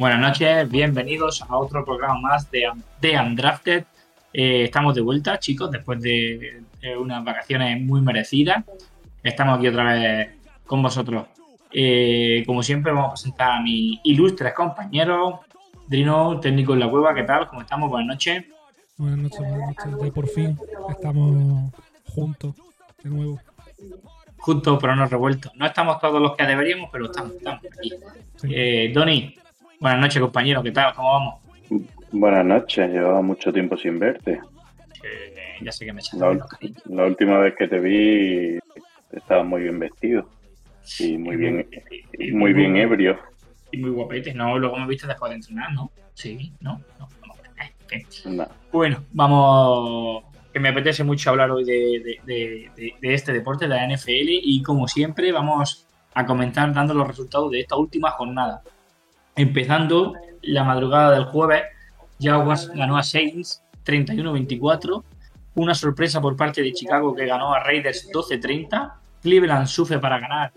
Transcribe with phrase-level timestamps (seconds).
[0.00, 2.72] Buenas noches, bienvenidos a otro programa más de,
[3.02, 3.84] de Undrafted.
[4.32, 6.62] Eh, estamos de vuelta, chicos, después de,
[6.98, 8.64] unas vacaciones muy merecidas.
[9.22, 10.30] Estamos aquí otra vez
[10.64, 11.26] con vosotros.
[11.70, 15.34] Eh, como siempre, vamos a presentar a mis ilustres compañeros.
[15.86, 17.46] Drino, técnico en la cueva, ¿qué tal?
[17.48, 17.90] ¿Cómo estamos?
[17.90, 18.46] Buenas noches.
[18.96, 20.02] Buenas noches, buenas noches.
[20.02, 21.74] Ya por fin estamos
[22.06, 22.54] juntos
[23.04, 23.38] de nuevo.
[24.38, 25.52] Juntos pero no revueltos.
[25.56, 27.92] No estamos todos los que deberíamos, pero estamos, estamos aquí.
[28.36, 28.48] Sí.
[28.50, 29.36] Eh, Doni,
[29.80, 30.94] buenas noches, compañero, ¿qué tal?
[30.94, 31.34] ¿Cómo vamos?
[32.12, 34.40] Buenas noches, llevaba mucho tiempo sin verte.
[35.04, 36.48] Eh, ya sé que me echas La, menos,
[36.86, 38.58] la última vez que te vi
[39.12, 40.28] estabas muy bien vestido
[40.98, 41.68] y muy bien,
[42.18, 43.18] Y muy bien ebrio.
[43.72, 44.58] Y muy guapete, ¿no?
[44.58, 45.90] Luego me viste después de entrenar, ¿no?
[46.14, 46.80] Sí, ¿no?
[46.98, 47.08] No,
[48.34, 48.46] no.
[48.72, 50.24] Bueno, vamos.
[50.52, 53.84] Que me apetece mucho hablar hoy de, de- de- de- de este deporte, de la
[53.84, 58.60] NFL, y como siempre, vamos a comentar dando los resultados de esta última jornada.
[59.40, 61.62] Empezando la madrugada del jueves,
[62.20, 65.02] Jaguars ganó a Saints 31-24.
[65.54, 68.92] Una sorpresa por parte de Chicago que ganó a Raiders 12-30.
[69.22, 70.52] Cleveland sufre para ganar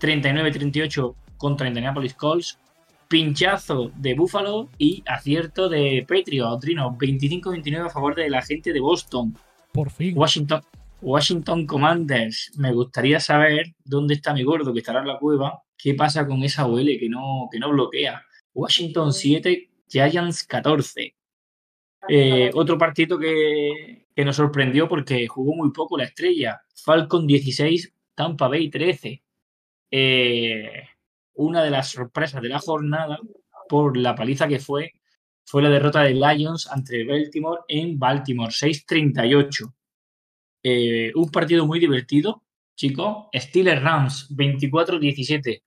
[0.00, 2.58] 39-38 contra Indianapolis Colts
[3.06, 6.60] pinchazo de Buffalo y acierto de Patriots.
[6.60, 9.36] Trino, 25-29 a favor de la gente de Boston.
[9.72, 10.18] Por fin.
[10.18, 10.62] Washington,
[11.00, 12.50] Washington Commanders.
[12.56, 15.62] Me gustaría saber dónde está mi gordo que estará en la cueva.
[15.76, 18.24] ¿Qué pasa con esa OL que no, que no bloquea?
[18.54, 21.14] Washington 7, Giants 14.
[22.08, 26.62] Eh, otro partido que, que nos sorprendió porque jugó muy poco la estrella.
[26.74, 29.22] Falcon 16, Tampa Bay 13.
[29.90, 30.88] Eh,
[31.34, 33.18] una de las sorpresas de la jornada
[33.68, 34.92] por la paliza que fue
[35.44, 39.72] fue la derrota de Lions ante Baltimore en Baltimore 6-38.
[40.62, 42.43] Eh, un partido muy divertido,
[42.76, 43.26] chicos.
[43.32, 45.62] Steelers Rams 24-17.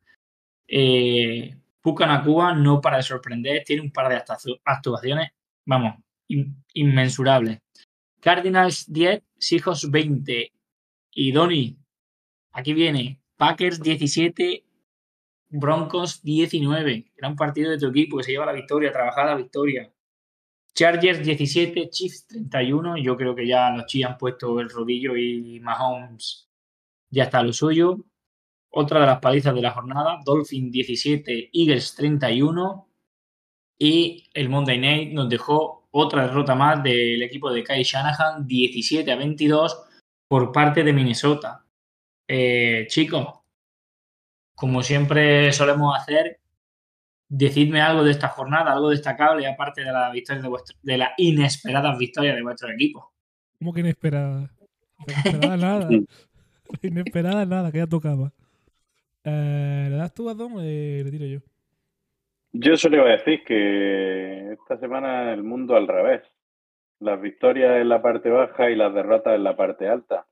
[0.67, 1.55] Eh,
[1.99, 5.29] Nakua no para de sorprender, tiene un par de actu- actuaciones,
[5.65, 5.95] vamos,
[6.27, 7.59] in- inmensurables.
[8.19, 10.51] Cardinals 10, Seahawks 20.
[11.11, 11.77] Y Donny,
[12.51, 14.65] aquí viene, Packers 17,
[15.49, 17.11] Broncos 19.
[17.15, 19.89] Gran partido de tu equipo que se lleva la victoria, trabajada victoria.
[20.75, 22.97] Chargers 17, Chiefs 31.
[22.97, 26.46] Yo creo que ya los Chiefs han puesto el rodillo y Mahomes
[27.09, 27.97] ya está lo suyo.
[28.69, 32.87] Otra de las palizas de la jornada, Dolphin 17, Eagles 31.
[33.79, 39.11] Y el Monday Night nos dejó otra derrota más del equipo de Kai Shanahan, 17
[39.11, 39.83] a 22
[40.27, 41.65] por parte de Minnesota.
[42.27, 43.27] Eh, chicos,
[44.55, 46.39] como siempre solemos hacer,
[47.29, 51.11] decidme algo de esta jornada, algo destacable, aparte de la victoria de vuestro, de las
[51.17, 53.13] inesperadas victorias de vuestro equipo.
[53.59, 54.51] ¿Cómo que inesperada?
[55.07, 55.89] Inesperada nada.
[56.81, 58.31] Inesperada nada, que ya tocaba.
[59.23, 61.39] Eh, ¿Le das tú a Dom o le, le tiro yo?
[62.53, 66.23] Yo solo iba a decir que esta semana el mundo al revés.
[66.99, 70.25] Las victorias en la parte baja y las derrotas en la parte alta.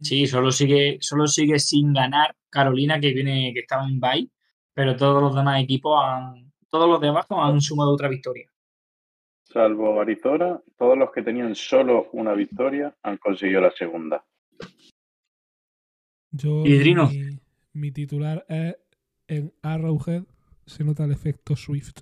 [0.00, 4.30] Sí, solo sigue, solo sigue sin ganar Carolina, que viene, que estaba en bye,
[4.72, 8.48] pero todos los demás equipos han, todos los de abajo han sumado otra victoria.
[9.42, 14.24] Salvo Arizona, todos los que tenían solo una victoria han conseguido la segunda.
[16.30, 16.64] Yo.
[17.08, 17.38] Mi,
[17.72, 18.76] mi titular es
[19.26, 20.24] en Arrowhead
[20.66, 22.00] se nota el efecto Swift.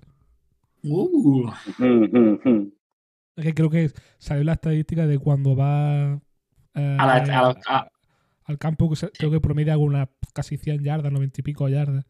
[0.83, 1.49] Uh,
[3.35, 6.19] Es que creo que salió la estadística de cuando va
[6.73, 7.91] eh, a la- a la- a-
[8.45, 12.05] al campo, que creo que promedia algunas casi 100 yardas, 90 y pico yardas.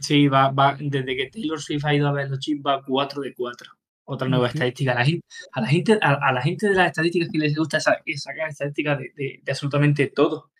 [0.00, 3.20] sí, va, va, desde que Taylor Swift ha ido a ver los chips, va 4
[3.20, 3.70] de 4.
[4.04, 4.92] Otra nueva estadística.
[4.92, 7.54] A la gente, a la gente, a, a la gente de las estadísticas que les
[7.54, 8.00] gusta sacar
[8.48, 10.50] estadísticas de, de- de absolutamente todo.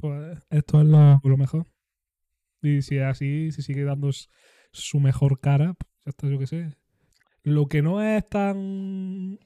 [0.00, 1.66] Pues esto es lo, lo mejor.
[2.62, 4.10] Y si es así, si sigue dando
[4.72, 6.76] su mejor cara, pues ya está, yo qué sé.
[7.42, 9.38] Lo que no es tan.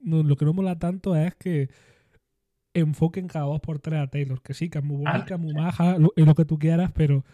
[0.00, 1.68] no, lo que no mola tanto es que
[2.74, 4.42] enfoquen cada dos por tres a Taylor.
[4.42, 5.12] Que sí, que es muy Ah.
[5.12, 7.24] bonita, muy maja, lo, y lo que tú quieras, pero.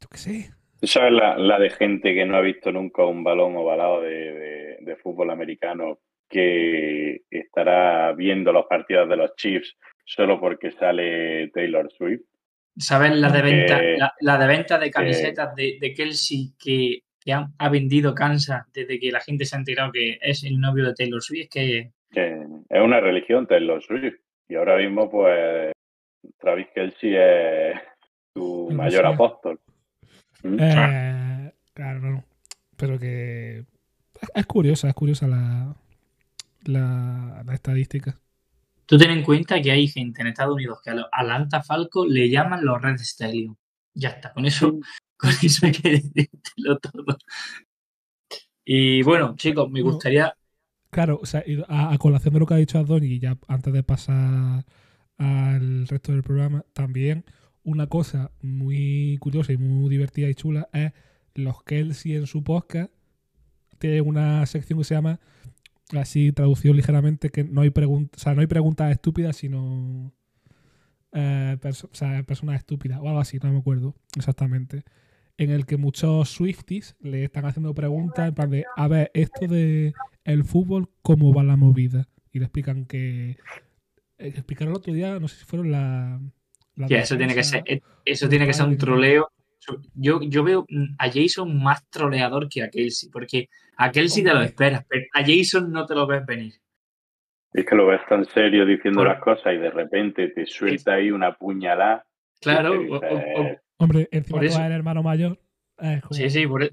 [0.00, 0.50] Yo qué sé.
[0.80, 4.10] ¿Tú sabes la, la de gente que no ha visto nunca un balón ovalado de,
[4.10, 5.98] de, de fútbol americano
[6.28, 9.76] que estará viendo los partidos de los Chiefs
[10.08, 12.22] solo porque sale Taylor Swift.
[12.76, 17.02] ¿Sabes la de venta, Eh, la, la de venta de camisetas de, de Kelsey que,
[17.20, 20.86] que ha vendido Kansas desde que la gente se ha enterado que es el novio
[20.86, 21.42] de Taylor Swift?
[21.44, 24.14] Es que que es una religión Taylor Swift.
[24.48, 25.72] Y ahora mismo, pues,
[26.40, 27.78] Travis Kelsey es
[28.32, 29.60] su mayor apóstol.
[30.42, 30.56] ¿Mm?
[30.58, 32.24] Eh, claro, no.
[32.78, 33.58] Pero que.
[33.58, 35.74] es- Es curiosa, es curiosa la,
[36.64, 38.18] la, la estadística.
[38.88, 42.10] Tú ten en cuenta que hay gente en Estados Unidos que a los Atlanta Falcons
[42.10, 43.56] le llaman los Red Stallion.
[43.94, 44.78] Ya está, con eso,
[45.18, 47.18] con eso hay que decirlo todo.
[48.64, 50.34] Y bueno, chicos, me gustaría
[50.90, 53.74] Claro, o sea, a, a colación de lo que ha dicho Adoni, y ya antes
[53.74, 54.64] de pasar
[55.18, 57.26] al resto del programa, también
[57.62, 60.92] una cosa muy curiosa y muy divertida y chula es
[61.34, 62.90] los Kelsey en su podcast
[63.78, 65.20] tienen una sección que se llama
[65.96, 70.12] así traducido ligeramente que no hay preguntas, o sea, no hay preguntas estúpidas, sino
[71.12, 74.84] eh, perso- o sea, personas estúpidas o algo así, no me acuerdo exactamente.
[75.38, 79.46] En el que muchos Swifties le están haciendo preguntas en plan de, a ver, esto
[79.46, 79.94] de
[80.24, 82.08] el fútbol, ¿cómo va la movida?
[82.32, 83.36] Y le explican que...
[84.18, 86.20] eh, explicaron el otro día, no sé si fueron la...
[86.74, 89.30] la eso tiene que ser, eh, eso tiene que ser un troleo.
[89.94, 90.66] Yo, yo veo
[90.98, 95.20] a Jason más troleador que a Kelsey, porque a Kelsey te lo esperas, pero a
[95.24, 96.54] Jason no te lo ves venir.
[97.52, 100.94] Es que lo ves tan serio diciendo Por- las cosas y de repente te suelta
[100.94, 102.04] ahí una puñalada.
[102.40, 104.56] Claro, y te o- o- o- dices, Hombre, encima eso.
[104.58, 105.38] eres el hermano mayor.
[106.10, 106.72] Sí, sí, por e-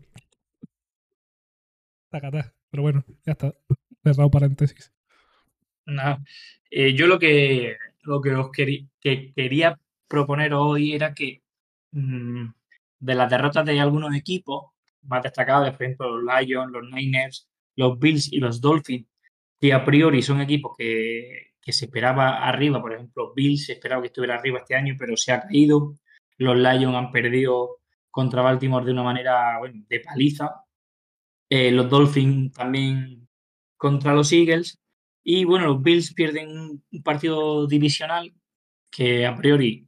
[2.09, 2.53] tacatá.
[2.71, 3.53] Pero bueno, ya está.
[4.03, 4.91] Cerrado paréntesis.
[5.85, 6.23] Nada.
[6.69, 11.41] Eh, yo lo que, lo que os querí- que quería proponer hoy era que
[11.91, 12.47] mm,
[13.05, 14.71] de las derrotas de algunos equipos
[15.03, 19.07] más destacables, por ejemplo, los Lions, los Niners, los Bills y los Dolphins,
[19.59, 24.01] que a priori son equipos que, que se esperaba arriba, por ejemplo, Bills se esperaba
[24.01, 25.95] que estuviera arriba este año, pero se ha caído.
[26.37, 27.79] Los Lions han perdido
[28.11, 30.63] contra Baltimore de una manera de paliza.
[31.49, 33.27] Eh, los Dolphins también
[33.77, 34.79] contra los Eagles.
[35.23, 38.33] Y bueno, los Bills pierden un un partido divisional
[38.91, 39.87] que a priori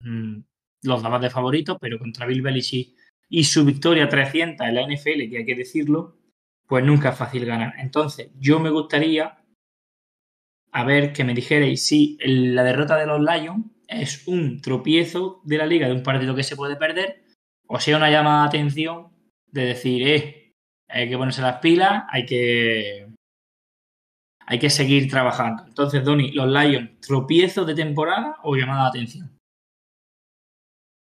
[0.00, 0.40] mm,
[0.82, 2.94] los daba de favorito, pero contra Bill Belichick
[3.28, 6.18] y su victoria 300 en la NFL, que hay que decirlo,
[6.66, 7.74] pues nunca es fácil ganar.
[7.78, 9.38] Entonces, yo me gustaría
[10.72, 15.58] a ver que me dijerais si la derrota de los Lions es un tropiezo de
[15.58, 17.24] la liga de un partido que se puede perder,
[17.66, 19.08] o sea, una llamada de atención
[19.46, 20.54] de decir, eh,
[20.88, 23.06] hay que ponerse las pilas, hay que
[24.48, 25.64] hay que seguir trabajando.
[25.66, 29.35] Entonces, Donny, los Lions, tropiezo de temporada o llamada de atención.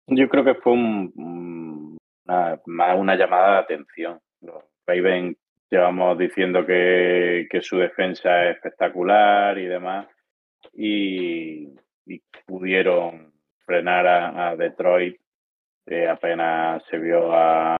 [0.07, 2.59] Yo creo que fue un- un- una,
[3.15, 4.19] llamada de atención.
[4.41, 4.63] Los
[5.69, 10.07] llevamos diciendo que, que su defensa es espectacular y demás,
[10.73, 11.69] y,
[12.45, 13.33] pudieron
[13.65, 15.17] frenar a, Detroit.
[16.09, 17.75] Apenas se vio a,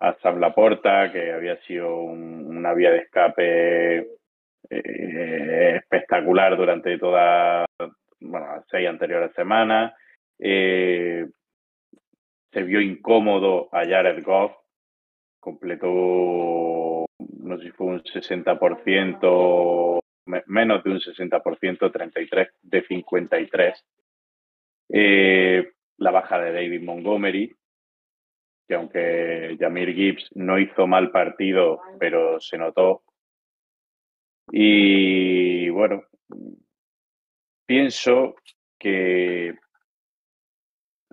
[0.00, 3.98] a Sam Laporta, que había sido un- una vía de escape
[4.70, 7.66] eh, espectacular durante todas
[8.20, 9.94] bueno, seis anteriores semanas.
[10.38, 11.26] Eh,
[12.52, 14.52] se vio incómodo a Jared Goff,
[15.40, 23.84] completó, no sé si fue un 60%, me- menos de un 60%, 33 de 53.
[24.90, 27.54] Eh, la baja de David Montgomery,
[28.68, 33.02] que aunque Jamir Gibbs no hizo mal partido, pero se notó.
[34.50, 36.04] Y bueno,
[37.66, 38.34] pienso
[38.78, 39.54] que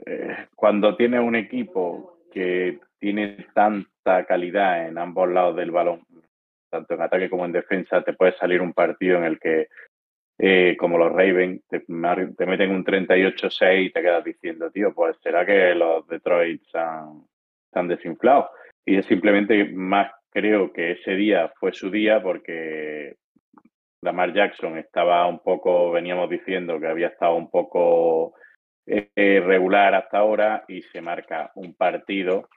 [0.06, 6.02] eh, cuando tienes un equipo que tiene tanta calidad en ambos lados del balón,
[6.70, 9.68] tanto en ataque como en defensa, te puede salir un partido en el que,
[10.38, 15.46] eh, como los Ravens, te, meten un 38-6 y te quedas diciendo, tío, pues será
[15.46, 17.26] que los Detroit se han.
[18.86, 23.16] Y es simplemente más creo que ese día fue su día porque
[24.02, 28.34] Lamar Jackson estaba un poco, veníamos diciendo que había estado un poco
[29.16, 32.50] eh, regular hasta ahora y se marca un partido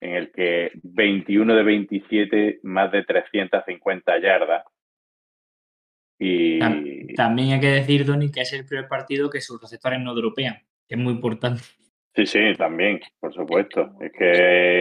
[0.00, 4.64] en el que 21 de 27, más de 350 yardas.
[6.18, 10.00] Y Tam- También hay que decir, Donny, que es el primer partido que sus receptores
[10.00, 10.54] no dropean,
[10.88, 11.62] que es muy importante.
[12.14, 13.92] sí, sí, también, por supuesto.
[14.00, 14.80] Es que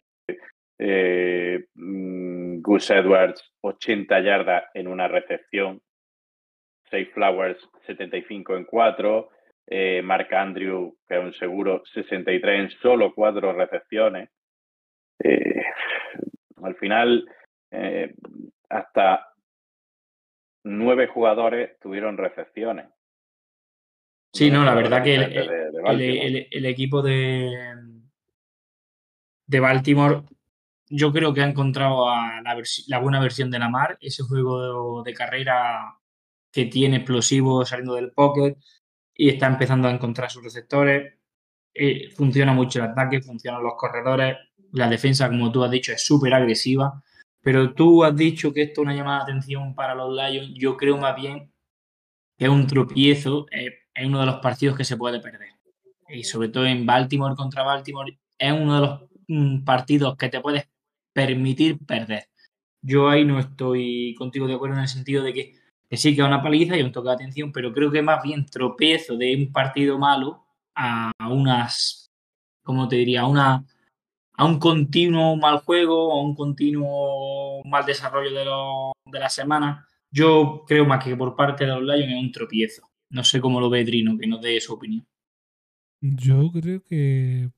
[0.79, 5.81] eh, mm, Gus Edwards, 80 yardas en una recepción.
[6.85, 9.29] Safe Flowers, 75 en 4.
[9.67, 14.29] Eh, Mark Andrew, que es un seguro, 63 en solo 4 recepciones.
[15.23, 15.63] Eh,
[16.63, 17.27] al final,
[17.71, 18.13] eh,
[18.69, 19.27] hasta
[20.63, 22.87] nueve jugadores tuvieron recepciones.
[24.33, 26.27] Sí, no, la verdad que el, jugadores de- de el- Baltimore.
[26.27, 27.75] el- el equipo de,
[29.47, 30.21] de Baltimore,
[30.89, 35.13] yo creo que ha encontrado a la, la buena versión de Lamar, ese juego de,
[35.13, 35.97] carrera
[36.51, 38.57] que tiene explosivo saliendo del pocket
[39.15, 41.13] y está empezando a encontrar sus receptores.
[41.73, 44.37] Eh, funciona mucho el ataque, funcionan los corredores,
[44.71, 47.01] la defensa, como tú has dicho, es súper agresiva.
[47.41, 50.51] Pero tú has dicho que esto es una llamada de atención para los Lions.
[50.55, 51.51] Yo creo más bien
[52.37, 55.49] que es un tropiezo, eh, es uno de los partidos que se puede perder.
[56.09, 60.41] Y sobre todo en Baltimore contra Baltimore, es uno de los mm, partidos que te
[60.41, 60.67] puedes
[61.13, 62.27] permitir perder.
[62.81, 65.55] Yo ahí no estoy contigo de acuerdo en el sentido de que,
[65.89, 68.23] que sí que es una paliza y un toque de atención, pero creo que más
[68.23, 70.43] bien tropiezo de un partido malo
[70.75, 72.11] a unas,
[72.63, 73.21] ¿cómo te diría?
[73.21, 73.65] A una
[74.37, 79.87] a un continuo mal juego, a un continuo mal desarrollo de, los- de la semana.
[80.11, 82.89] Yo creo más que por parte de los Lions es un tropiezo.
[83.11, 85.05] No sé cómo lo ve Trino, que nos dé su opinión.
[86.01, 87.51] Yo creo que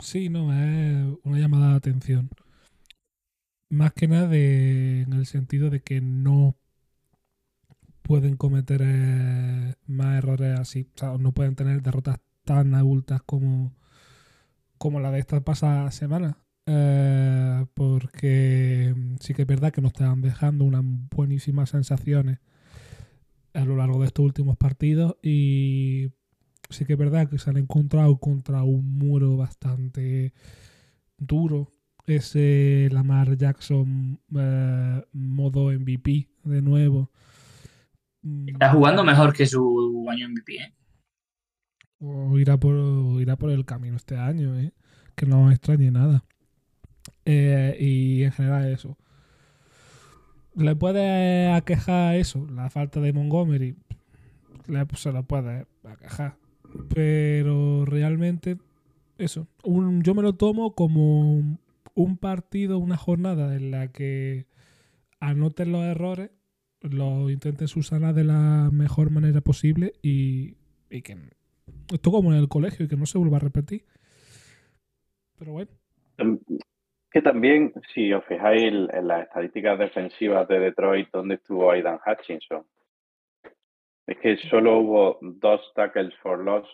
[0.00, 2.30] sí, no, es una llamada de atención.
[3.70, 6.56] Más que nada en el sentido de que no
[8.06, 10.88] pueden cometer eh, más errores así.
[10.94, 13.74] O sea, no pueden tener derrotas tan adultas como,
[14.78, 16.38] como la de esta pasada semana.
[16.66, 22.38] Eh, porque sí que es verdad que nos están dejando unas buenísimas sensaciones
[23.54, 26.10] a lo largo de estos últimos partidos y
[26.68, 30.32] sí que es verdad que se han encontrado contra un muro bastante
[31.18, 31.70] duro.
[32.06, 37.10] Ese Lamar Jackson eh, modo MVP de nuevo.
[38.46, 40.74] Está jugando mejor que su año MVP, ¿eh?
[41.98, 42.74] O irá por,
[43.20, 44.72] irá por el camino este año, ¿eh?
[45.14, 46.24] Que no extrañe nada.
[47.24, 48.96] Eh, y en general eso.
[50.54, 52.46] ¿Le puede aquejar eso?
[52.46, 53.76] La falta de Montgomery.
[54.66, 56.36] Le, se lo puede aquejar.
[56.94, 58.58] Pero realmente,
[59.18, 59.46] eso.
[59.64, 61.58] Yo me lo tomo como
[61.94, 64.46] un partido, una jornada en la que
[65.20, 66.30] anoten los errores,
[66.90, 70.54] los intenten subsanar de la mejor manera posible y,
[70.90, 71.16] que
[71.92, 73.84] esto como en el colegio y que no se vuelva a repetir.
[75.38, 75.70] Pero bueno,
[77.10, 81.98] Que también, si os fijáis en, en las estadísticas defensivas de Detroit, ¿dónde estuvo Aidan
[82.04, 82.64] Hutchinson?
[84.06, 86.66] Es que solo hubo dos tackles for loss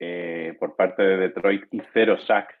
[0.00, 2.54] eh, por parte de Detroit y cero sacks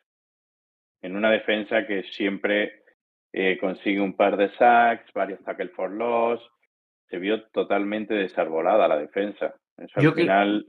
[1.02, 2.81] en una defensa que siempre
[3.32, 6.40] eh, consigue un par de sacks, varios tackles for loss.
[7.08, 9.54] Se vio totalmente desarbolada la defensa.
[9.76, 10.66] Eso Yo al que- final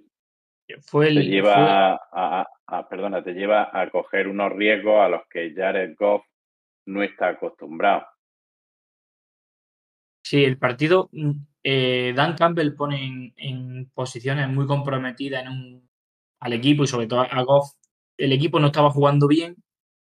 [0.81, 4.99] Fue el, te fue- lleva a, a- a- perdona, te lleva a coger unos riesgos
[4.99, 6.25] a los que Jared Goff
[6.87, 8.05] no está acostumbrado.
[10.23, 11.31] Sí, el partido, mm,
[11.63, 15.89] eh, Dan Campbell pone en, en posiciones muy comprometidas en un,
[16.39, 17.73] al equipo y sobre todo a Goff.
[18.17, 19.55] El equipo no estaba jugando bien.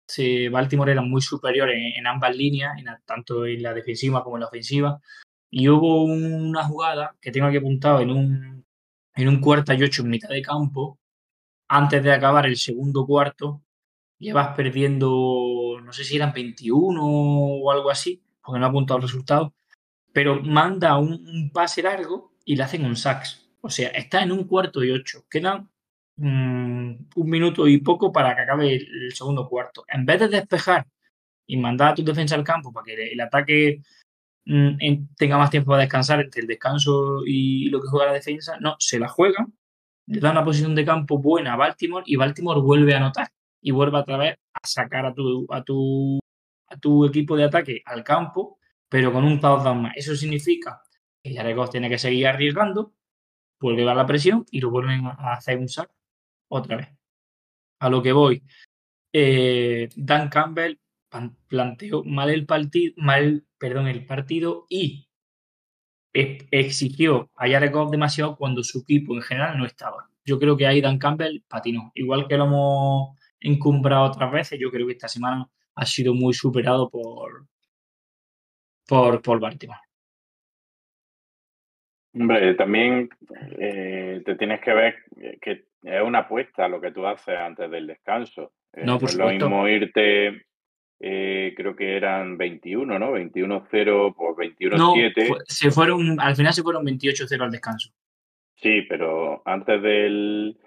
[0.08, 2.74] Se, Baltimore era muy superior en, ambas líneas,
[3.06, 5.00] tanto en la defensiva como en la ofensiva.
[5.50, 8.66] Y hubo una jugada que tengo aquí apuntado en un,
[9.16, 11.00] en un cuarta y ocho en mitad de campo.
[11.68, 13.64] Antes de acabar el segundo cuarto,
[14.20, 19.04] llevas perdiendo, no sé si eran 21 o algo así, porque no ha apuntado el
[19.04, 19.54] resultado
[20.16, 23.50] pero manda un, pase largo y le hacen un sacks.
[23.60, 25.26] O sea, está en un cuarto y ocho.
[25.30, 25.70] Quedan
[26.18, 29.86] mm, un minuto y poco para que acabe el, segundo cuarto.
[29.88, 30.88] En vez de despejar
[31.48, 33.82] y mandar a tu defensa al campo para que el, ataque
[34.46, 38.14] mm, en- tenga más tiempo para descansar entre el descanso y lo que juega la
[38.14, 39.48] defensa, no, se la juega,
[40.08, 43.30] le da una posición de campo buena a Baltimore y Baltimore vuelve a anotar
[43.62, 46.20] y vuelve otra vez a sacar a tu, a tu,
[46.70, 49.94] a tu equipo de ataque al campo pero con un touchdown más.
[49.96, 50.82] Eso significa
[51.22, 52.94] que Goff tiene que seguir arriesgando,
[53.60, 55.92] vuelve a la presión y lo vuelven a hacer un sack
[56.60, 56.90] otra vez.
[57.80, 58.44] A lo que voy,
[59.14, 60.80] eh, Dan Campbell
[61.48, 65.08] planteó mal el partido, mal, perdón, el partido y
[66.14, 70.10] exigió a Jared Goff demasiado cuando su equipo en general no estaba.
[70.24, 71.92] Yo creo que ahí Dan Campbell patinó.
[71.94, 76.34] Igual que lo hemos encumbrado otras veces, yo creo que esta semana ha sido muy
[76.34, 77.48] superado por,
[78.88, 79.80] por, por Baltimore.
[82.14, 83.10] Hombre, también
[83.60, 84.96] eh, te tienes que ver
[85.42, 88.54] que es una apuesta lo que tú haces antes del descanso.
[88.74, 89.50] Eh, No, por es lo supuesto.
[89.50, 90.46] mismo irte,
[91.00, 93.12] eh, creo que eran 21, ¿no?
[93.14, 95.22] 21-0 por 21-7.
[95.28, 97.92] No, fue- se fueron, al final se fueron 28-0 al descanso.
[98.56, 100.58] Sí, pero antes del,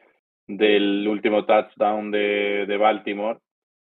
[0.46, 3.38] del último touchdown de, de Baltimore,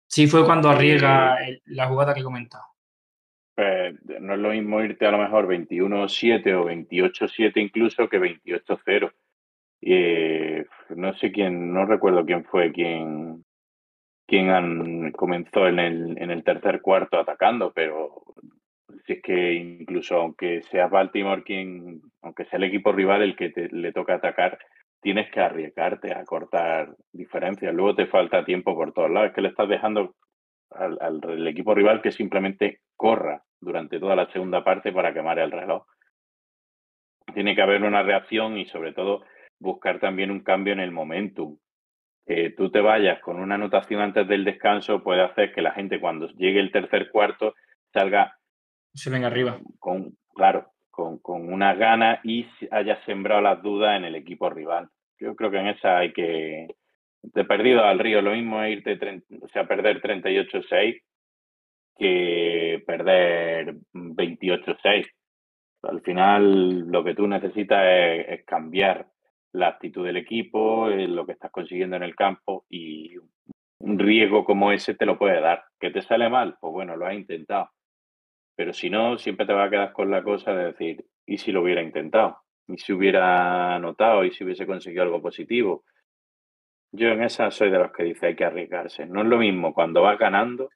[0.07, 2.63] Sí, fue cuando Eh, arriesga el- la jugada que he comentado.
[3.57, 9.13] Pues, no es lo mismo irte a lo mejor 21-7 o 28-7 incluso que 28-0.
[9.87, 10.65] Eh,
[10.97, 13.45] no sé quién, no recuerdo quién fue quien,
[14.27, 18.23] quien comenzó en el, en el tercer cuarto atacando, pero
[19.07, 23.51] si es que incluso aunque sea Baltimore quien, aunque sea el equipo rival el que
[23.51, 24.59] te- le toca atacar,
[25.03, 27.75] tienes que arriesgarte a cortar diferencias.
[27.75, 29.29] Luego te falta tiempo por todos lados.
[29.29, 30.15] Es que le estás dejando
[30.71, 35.51] al- al equipo rival que simplemente corra durante toda la segunda parte para quemar el
[35.51, 35.85] reloj.
[37.35, 39.25] Tiene que haber una reacción y sobre todo
[39.59, 41.59] buscar también un cambio en el momentum.
[42.27, 46.01] Que tú te vayas con una anotación antes del descanso puede hacer que la gente
[46.01, 47.55] cuando llegue el tercer cuarto
[47.93, 48.39] salga
[48.95, 49.59] Se venga arriba.
[49.79, 54.89] con, claro, con, con unas ganas y haya sembrado las dudas en el equipo rival.
[55.19, 56.69] Yo creo que en esa hay que,
[57.23, 61.03] de perdido al río, lo mismo es irte, o sea, perder 38-6
[61.97, 65.07] que perder 28-6.
[65.83, 69.07] Al final, lo que tú necesitas es, es cambiar
[69.55, 73.17] la actitud del equipo, eh, lo que estás consiguiendo en el campo y
[73.79, 75.65] un riesgo como ese te lo puede dar.
[75.79, 76.57] ¿Que te sale mal?
[76.61, 77.71] Pues bueno, lo has intentado.
[78.57, 81.53] Pero si no, siempre te va a quedar con la cosa de decir, ¿y si
[81.53, 82.39] lo hubiera intentado?
[82.67, 84.25] ¿Y si hubiera anotado?
[84.25, 85.85] ¿Y si hubiese conseguido algo positivo?
[86.91, 89.07] Yo en esa soy de los que dice hay que arriesgarse.
[89.07, 90.69] No es lo mismo cuando vas ganando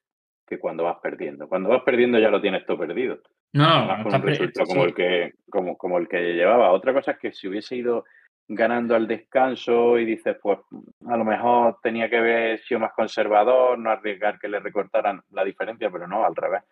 [0.47, 1.49] que cuando vas perdiendo.
[1.49, 3.21] Cuando vas perdiendo ya lo tienes todo perdido.
[3.53, 4.73] No, no, con un resultado sí.
[4.73, 6.71] como el que como, como el que llevaba.
[6.71, 8.05] Otra cosa es que si hubiese ido
[8.49, 10.59] ganando al descanso y dices, pues
[11.07, 15.45] a lo mejor tenía que haber sido más conservador, no arriesgar que le recortaran la
[15.45, 16.63] diferencia, pero no, al revés.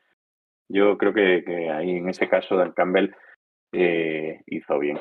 [0.69, 3.11] Yo creo que, que ahí en ese caso Dan Campbell
[3.73, 4.99] eh, hizo bien.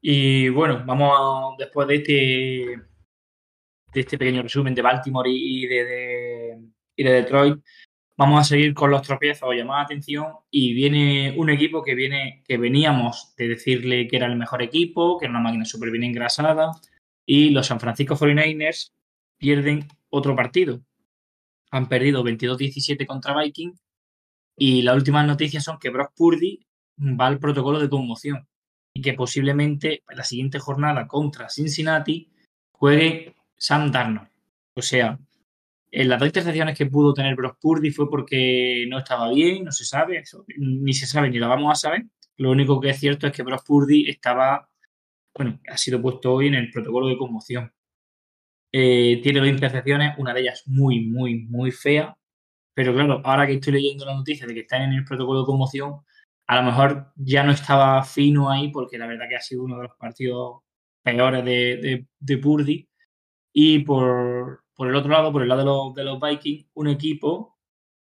[0.00, 2.12] Y bueno, vamos después de este,
[3.92, 6.58] de este pequeño resumen de Baltimore y de, de-
[6.98, 7.62] y de Detroit,
[8.16, 12.42] vamos a seguir con los tropiezos, llamar la atención y viene un equipo que viene,
[12.46, 16.04] que veníamos de decirle que era el mejor equipo, que era una máquina súper bien
[16.04, 16.72] engrasada,
[17.26, 18.92] y los San Francisco 49ers
[19.36, 20.80] pierden otro partido.
[21.70, 23.72] Han perdido 22-17 contra Viking
[24.56, 26.66] y las últimas noticias son que Brock Purdy
[26.98, 28.48] va al protocolo de conmoción
[28.94, 32.30] y que posiblemente la siguiente jornada contra Cincinnati
[32.70, 34.30] juegue Sam Darnold.
[34.74, 35.18] O sea,
[35.96, 39.72] en las dos intercepciones que pudo tener Brock Purdy fue porque no estaba bien, no
[39.72, 40.22] se sabe,
[40.58, 42.04] ni se sabe ni lo vamos a saber.
[42.36, 44.68] Lo único que es cierto es que Brock Purdy estaba,
[45.34, 47.72] bueno, ha sido puesto hoy en el protocolo de conmoción.
[48.72, 52.14] Eh, tiene dos intercepciones, una de ellas muy, muy, muy fea.
[52.74, 55.46] Pero claro, ahora que estoy leyendo la noticia de que están en el protocolo de
[55.46, 56.02] conmoción,
[56.46, 59.78] a lo mejor ya no estaba fino ahí porque la verdad que ha sido uno
[59.78, 60.60] de los partidos
[61.02, 62.86] peores de, de, de Purdy.
[63.54, 66.88] Y por, por el otro lado, por el lado de los, de los Vikings, un
[66.88, 67.58] equipo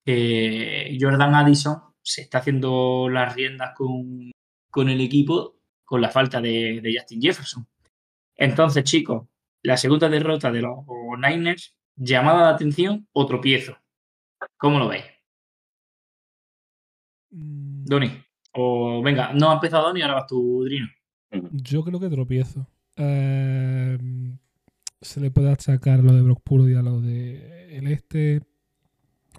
[0.05, 4.31] que Jordan Addison se está haciendo las riendas con,
[4.71, 7.67] con el equipo con la falta de, de Justin Jefferson.
[8.37, 9.27] Entonces, chicos,
[9.63, 10.79] la segunda derrota de los
[11.19, 13.77] Niners, llamada de atención o tropiezo.
[14.57, 15.05] ¿Cómo lo veis?
[17.31, 18.11] Mm, Doni.
[18.53, 20.89] O venga, no ha empezado Doni, ahora vas tú, Drino.
[21.53, 22.67] Yo creo que tropiezo.
[22.97, 23.99] Eh,
[25.03, 28.43] se le puede achacar lo de Brock Purdy a lo de el este,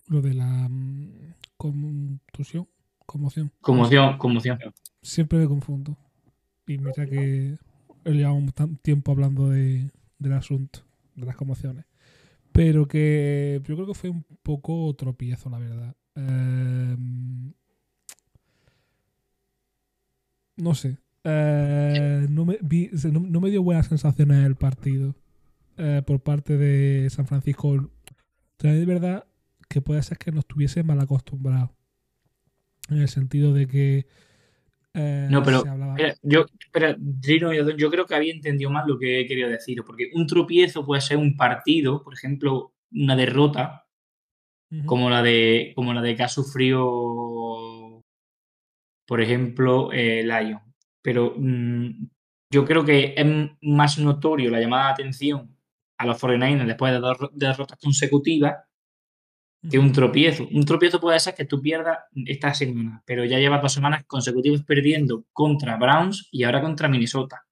[0.08, 2.67] lo de la mm, contusión,
[3.06, 3.52] conmoción.
[3.62, 4.60] Conmoción, conmoción.
[5.02, 5.97] Siempre me confundo.
[6.67, 7.58] Y mira que
[8.06, 10.80] llevamos tiempo hablando de, del asunto,
[11.15, 11.86] de las conmociones.
[12.52, 15.95] Pero que yo creo que fue un poco tropiezo, la verdad.
[16.15, 16.97] Eh,
[20.58, 20.97] no sé.
[21.24, 25.15] Eh, no, me, vi- o sea, no, no me dio buenas sensaciones el partido
[25.83, 27.89] eh, por parte de San Francisco.
[28.59, 29.25] Sea, es verdad
[29.67, 31.71] que puede ser que nos estuviese mal acostumbrados.
[32.89, 34.05] En el sentido de que.
[34.93, 38.87] eh, No, pero se hablaba- Espera, yo, espera, Drino, yo, creo que había entendido mal
[38.87, 43.15] lo que he querido decir, porque un tropiezo puede ser un partido, por ejemplo, una
[43.15, 43.87] derrota,
[44.85, 48.03] como la de, como la de que ha sufrido,
[49.07, 50.61] por ejemplo, eh, Lion.
[51.01, 52.07] Pero mm,
[52.51, 53.25] yo creo que es
[53.63, 55.50] más notorio la llamada de atención
[56.01, 58.55] a los 49ers después de dos derrotas consecutivas
[59.69, 60.47] que un tropiezo.
[60.51, 64.63] Un tropiezo puede ser que tú pierdas esta semana, pero ya llevas dos semanas consecutivas
[64.63, 67.45] perdiendo contra Browns y ahora contra Minnesota.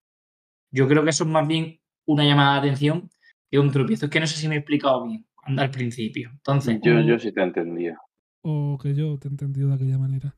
[0.72, 3.10] Yo creo que eso es más bien una llamada de atención
[3.52, 4.06] que un tropiezo.
[4.08, 6.30] Es que no sé si me he explicado bien cuando- al principio.
[6.34, 7.96] Entonces, Yo, yo sí te he entendido.
[8.42, 10.36] O que yo te he entendido de aquella manera.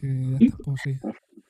[0.00, 0.96] Que ya está, pues sí.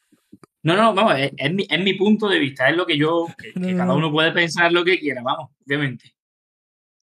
[0.62, 3.26] no, no, vamos, es, es mi, es mi punto de vista, es lo que yo,
[3.38, 3.96] que, que No, no, cada no.
[3.98, 6.14] uno puede pensar lo que quiera, vamos, obviamente.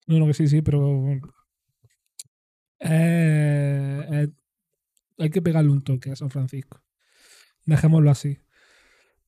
[0.07, 1.05] No, no, que sí, sí, pero
[2.79, 4.29] Eh, eh,
[5.19, 6.83] hay que pegarle un toque a San Francisco.
[7.65, 8.39] Dejémoslo así.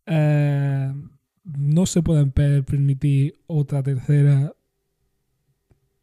[0.06, 0.92] Eh,
[1.44, 4.54] no se pueden pe- permitir otra tercera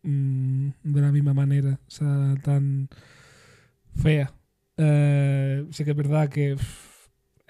[0.03, 2.89] mm, de la misma manera, o sea, tan
[3.95, 4.33] fea.
[4.77, 6.94] Eh, sí que es verdad que pff,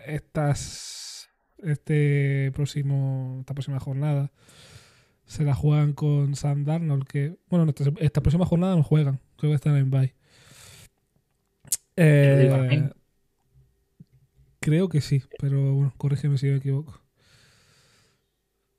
[0.07, 4.31] estas, este próximo, esta próxima jornada
[5.25, 9.19] se la juegan con Sam Darnold, que, bueno, no, esta, esta próxima jornada no juegan,
[9.37, 10.15] creo que están en bye.
[11.97, 12.89] Eh,
[14.59, 17.01] creo que sí, pero bueno, corrígeme si me equivoco.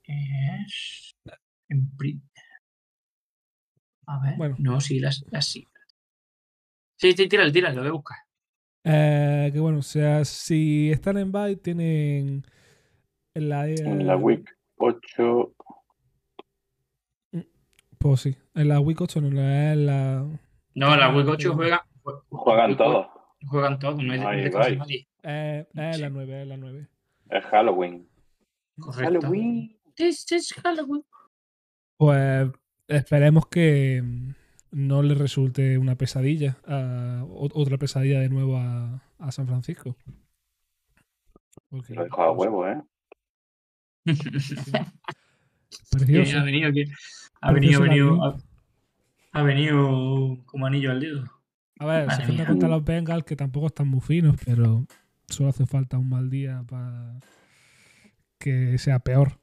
[0.03, 1.15] Es
[1.69, 1.91] en
[4.05, 4.37] A ver.
[4.37, 4.55] Bueno.
[4.59, 5.67] No, sí, las, las sí.
[6.95, 8.17] Sí, sí, tíralo, tíralo, lo voy a buscar.
[8.83, 12.45] Eh, que bueno, o sea, si están en bye, tienen
[13.33, 15.53] en la, En la Week 8,
[17.97, 20.25] Pues sí, en la Week 8 no, en la, en la
[20.75, 21.55] No, la Week Ah, 8 sí.
[21.55, 21.85] juega.
[22.29, 23.07] juegan todos.
[23.47, 24.47] Juegan todos, no hay nadie.
[25.23, 26.01] eh, eh, Sí.
[26.01, 26.87] la 9, es la 9.
[27.29, 28.07] Es Halloween.
[28.79, 29.19] Correcto.
[29.21, 29.77] Halloween.
[29.95, 31.03] This is Halloween.
[31.97, 32.49] Pues
[32.87, 34.29] esperemos que mm,
[34.71, 39.95] no le resulte una pesadilla, a- otra pesadilla de nuevo a, a San Francisco.
[41.69, 42.81] Porque, Lo dejo a huevo, ¿eh?
[45.91, 46.37] precioso.
[46.39, 46.85] Ha venido, que
[47.41, 48.37] ha venido, ha venido, el ha,
[49.33, 51.23] ha venido como anillo al dedo.
[51.79, 52.47] A ver, Madre se enfrenta mía.
[52.47, 54.85] contra los Bengals, que tampoco están muy finos, pero
[55.27, 57.19] solo hace falta un mal día para
[58.39, 59.39] que sea peor.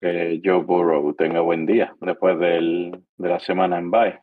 [0.00, 4.18] Que Joe Burrow tenga buen día después del, de la semana en bye.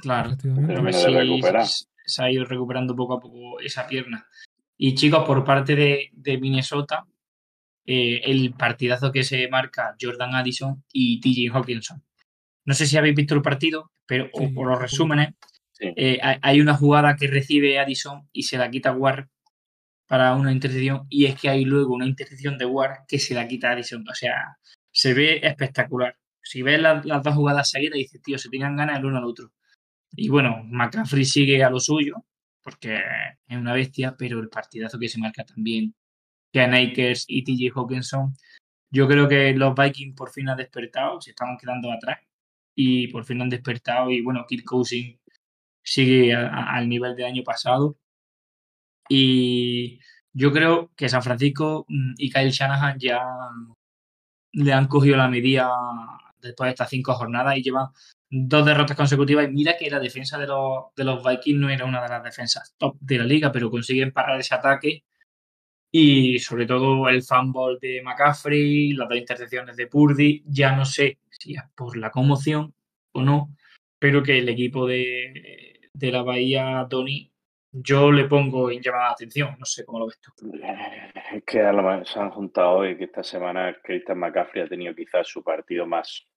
[0.00, 0.28] Claro.
[0.30, 0.74] Efectivamente.
[0.74, 1.66] Ver de si recuperar.
[1.66, 4.26] se- se ha ido recuperando poco a poco esa pierna.
[4.76, 7.06] Y chicos, por parte de, de Minnesota,
[7.86, 12.02] eh, el partidazo que se marca Jordan Addison y TJ Hawkinson.
[12.64, 15.34] No sé si habéis visto el partido, pero o Sí, por los resúmenes,
[15.72, 15.92] Sí.
[15.96, 19.28] eh, hay- hay una jugada que recibe Addison y se la quita Ward
[20.08, 23.46] para una intercepción y es que hay luego una intercepción de Ward que se la
[23.46, 24.04] quita Addison.
[24.08, 24.56] O sea,
[24.92, 26.16] se ve espectacular.
[26.42, 29.24] Si ves las, las dos jugadas seguidas, dices, tío, se tenían ganas el uno al
[29.24, 29.52] otro.
[30.12, 32.16] Y bueno, McCaffrey sigue a lo suyo,
[32.62, 33.00] porque
[33.46, 35.94] es una bestia, pero el partidazo que se marca también,
[36.52, 38.34] Ken Akers y TJ Hawkinson,
[38.90, 42.18] yo creo que los Vikings por fin han despertado, se estaban quedando atrás
[42.76, 45.18] y por fin han despertado y bueno, Kirk Cousins
[45.82, 47.98] sigue a- a- al nivel del año pasado
[49.08, 50.00] y
[50.32, 53.20] yo creo que San Francisco mm, y Kyle Shanahan ya
[54.52, 55.70] le han cogido la medida
[56.40, 57.88] después de estas cinco jornadas y llevan
[58.30, 59.46] dos derrotas consecutivas.
[59.46, 62.24] Y mira que la defensa de los, de los Vikings no era una de las
[62.24, 65.04] defensas top de la liga, pero consiguen parar ese ataque.
[65.94, 70.42] Y sobre todo el fumble de McCaffrey, las dos intercepciones de Purdy.
[70.46, 72.74] Ya no sé si es por la conmoción
[73.12, 73.54] o no,
[73.98, 77.31] pero que el equipo de, de la Bahía, Tony,
[77.72, 79.56] yo le pongo en llamada de atención.
[79.58, 80.32] No sé cómo lo ves tú.
[81.32, 84.68] Es que a lo mejor se han juntado hoy que esta semana Christian McCaffrey ha
[84.68, 86.28] tenido quizás su partido más,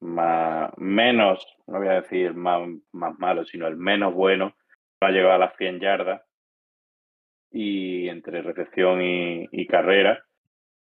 [0.00, 4.54] más menos, no voy a decir más, más malo, sino el menos bueno.
[5.00, 6.22] No ha llegado a las 100 yardas
[7.50, 10.22] y entre recepción y, y carrera.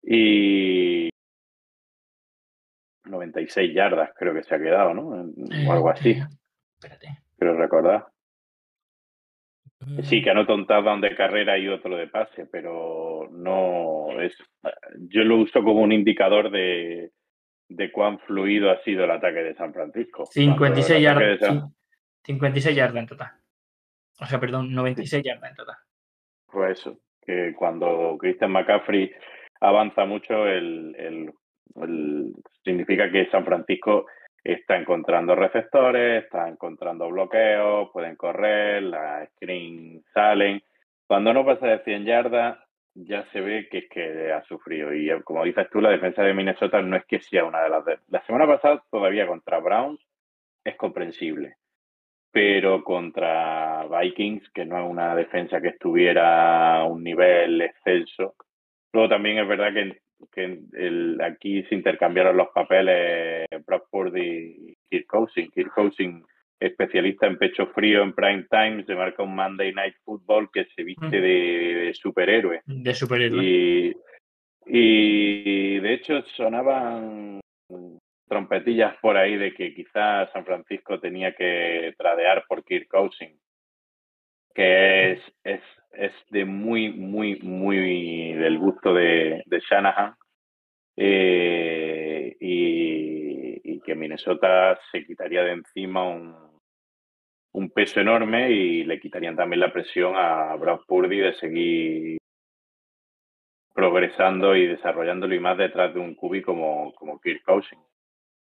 [0.02, 1.08] Y
[3.04, 5.08] 96 yardas creo que se ha quedado, ¿no?
[5.68, 6.22] O algo así, Eh,
[6.80, 7.08] espérate.
[7.38, 8.06] creo recordar.
[10.04, 14.36] Sí, que anota un touchdown de carrera y otro de pase, pero no es.
[15.08, 17.10] Yo lo uso como un indicador de,
[17.68, 20.24] de cuán fluido ha sido el ataque de San Francisco.
[20.32, 21.48] Cuando 56 el ataque de yardas.
[21.62, 21.74] San-
[22.24, 23.30] 56 yardas en total.
[24.20, 25.76] O sea, perdón, 96 yardas en total.
[26.46, 29.10] Pues eso, que cuando Christian McCaffrey
[29.60, 31.32] avanza mucho, el, el-
[31.82, 32.32] el-
[32.64, 34.06] significa que San Francisco
[34.44, 40.62] está encontrando receptores, está encontrando bloqueos, pueden correr, las screens salen.
[41.06, 42.58] Cuando no pasa de 100 yardas,
[42.94, 44.94] ya se ve que es ha sufrido.
[44.94, 47.68] Y eh, como dices tú, la defensa de Minnesota no es que sea una de
[47.70, 47.84] las...
[47.84, 50.00] de- La semana pasada todavía contra Browns
[50.64, 51.56] es comprensible
[52.30, 58.34] pero contra Vikings, que no es una defensa que estuviera a un nivel excelso.
[58.92, 64.76] Luego también es verdad que, que el- aquí se intercambiaron los papeles Brock Purdy y
[64.90, 65.50] Kirk Cousins.
[65.52, 66.24] Kirk Cousins,
[66.60, 70.84] especialista en pecho frío en prime time, se marca un Monday Night Football que se
[70.84, 72.60] viste de, de superhéroe.
[72.66, 73.44] De superhéroe.
[73.44, 73.92] Y,
[74.66, 77.40] y de hecho sonaban
[78.28, 83.38] trompetillas por ahí de que quizás San Francisco tenía que tradear por Kirk Cousins,
[84.54, 85.62] que es, es,
[85.92, 90.14] es de muy, muy, muy del gusto de, de Shanahan.
[90.96, 96.34] eh, y, y que Minnesota se quitaría de encima un,
[97.52, 102.18] un peso enorme y le quitarían también la presión a Brock Purdy de seguir
[103.74, 107.82] progresando y desarrollándolo y más detrás de un cubi como, como Kirk Cousins.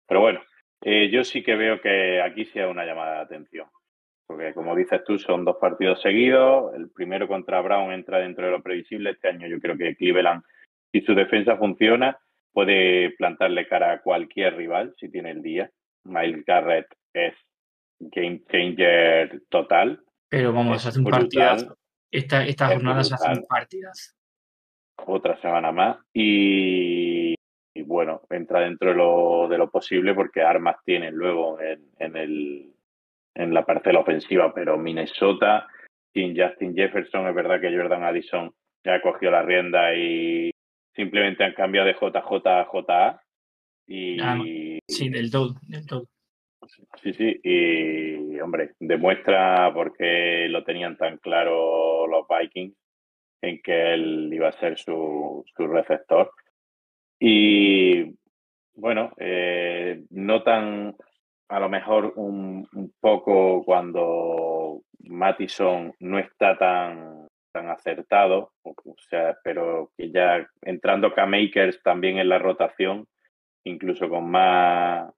[0.07, 0.41] Pero bueno,
[0.81, 3.67] eh, yo sí que veo que aquí sea una llamada de atención.
[4.31, 6.73] Porque como dices tú, son dos partidos seguidos.
[6.75, 9.11] El primero contra Brown entra dentro de lo previsible.
[9.11, 10.41] Este año yo creo que Cleveland,
[10.91, 12.17] si su defensa funciona,
[12.53, 15.69] puede plantarle cara a cualquier rival si tiene el día.
[16.05, 17.33] Miles Garrett es
[17.99, 20.01] game changer total.
[20.29, 21.21] Pero vamos, Es se hace un brutal.
[21.29, 21.77] partidazo.
[22.09, 23.47] Esta, esta Es jornada se hace un brutal.
[23.49, 24.11] partidazo.
[25.07, 27.33] otra semana más y,
[27.73, 32.15] y bueno, entra dentro de lo, de lo posible porque armas tienen luego en, en,
[32.15, 32.73] el,
[33.41, 35.67] en la parcela ofensiva, pero Minnesota
[36.13, 40.51] sin Justin Jefferson es verdad que Jordan Addison ya ha cogido la rienda y
[40.93, 43.21] simplemente han cambiado de JJ a JA
[43.87, 44.37] y Ah,
[44.87, 46.07] Sí, del todo, del todo.
[47.01, 52.75] Sí, sí, y hombre, demuestra por qué lo tenían tan claro los Vikings
[53.41, 56.31] en que él iba a ser su, su receptor.
[57.19, 58.13] Y
[58.75, 60.95] bueno, eh, notan
[61.51, 62.65] a lo mejor un,
[63.01, 71.83] poco cuando Mattison no está tan, tan acertado, o sea, pero que ya entrando K-Makers
[71.83, 73.05] también en la rotación,
[73.65, 75.11] incluso con más,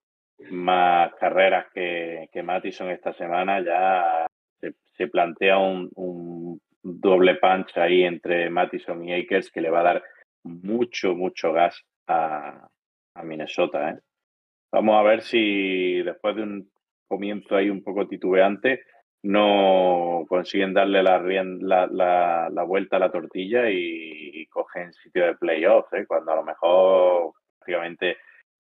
[0.50, 4.26] más carreras que, que Mattison esta semana, ya
[4.60, 9.82] se, se plantea un, un doble punch ahí entre Mattison y Akers que le va
[9.82, 10.04] a dar
[10.44, 12.68] mucho, mucho gas a,
[13.14, 13.92] a Minnesota.
[13.92, 14.00] ¿eh?
[14.74, 16.72] Vamos a ver si después de un
[17.08, 18.82] comienzo ahí un poco titubeante
[19.22, 21.20] no consiguen darle la,
[22.66, 26.08] vuelta a la tortilla y, y cogen sitio de playoff, ¿eh?
[26.08, 28.18] cuando a lo mejor prácticamente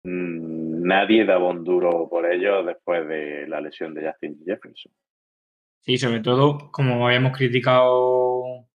[0.03, 4.91] mm, nadie daba un duro por ellos después de la lesión de Justin Jefferson.
[5.81, 8.67] Sí, sobre todo, como habíamos criticado,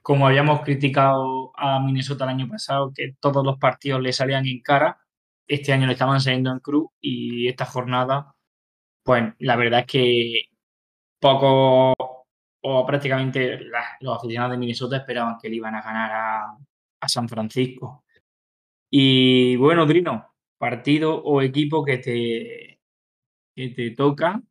[0.00, 4.62] como habíamos criticado a Minnesota el año pasado, que todos los partidos le salían en
[4.62, 4.98] cara,
[5.48, 8.34] este año le estaban saliendo en cruz y esta jornada,
[9.04, 10.42] pues la verdad es que
[11.20, 11.94] poco
[12.62, 13.60] o prácticamente
[14.00, 16.58] los aficionados de Minnesota esperaban que le iban a ganar a,
[17.00, 18.04] a San Francisco.
[18.90, 22.80] Y bueno, Drino, partido o equipo que te,
[23.56, 24.42] que te toca,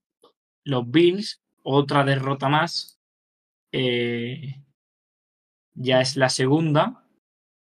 [0.65, 2.99] los Bills, otra derrota más.
[3.71, 4.63] eh,
[5.75, 7.06] ya es la segunda.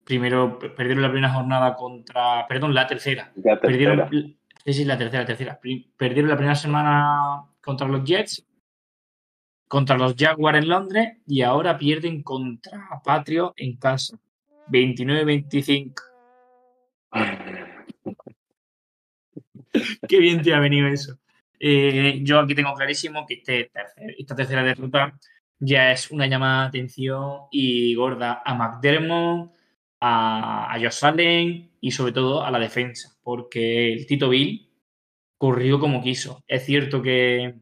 [0.09, 2.47] Primero pe- perdieron la primera jornada contra.
[2.47, 3.31] Perdón, la tercera.
[3.61, 3.99] Perdieron.
[4.09, 4.27] tercera.
[4.65, 5.59] Sí, sí, la tercera, tercera.
[5.95, 8.43] Perdieron la primera semana contra los Jets,
[9.67, 14.17] contra los Jaguars en Londres y ahora pierden contra Patrio en casa.
[14.71, 15.93] 29-25.
[20.07, 21.17] Qué bien te ha venido eso.
[21.59, 25.13] Eh, yo aquí tengo clarísimo que este tercer- esta tercera derrota
[25.59, 29.51] ya es una llamada de atención y gorda a McDermott,
[29.99, 34.69] a, a Josh Allen y sobre todo a la defensa, porque el Tito Bill
[35.37, 36.43] corrió como quiso.
[36.47, 37.55] Es cierto que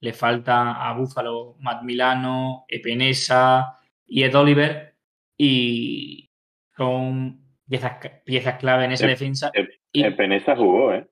[0.00, 4.96] le falta a Buffalo Matt Milano, Epenesa y Ed Oliver
[5.36, 6.30] y
[6.76, 9.50] son piezas, piezas clave en esa Ep- defensa.
[9.52, 11.08] Ep- Y- Epenesa jugó, ¿eh?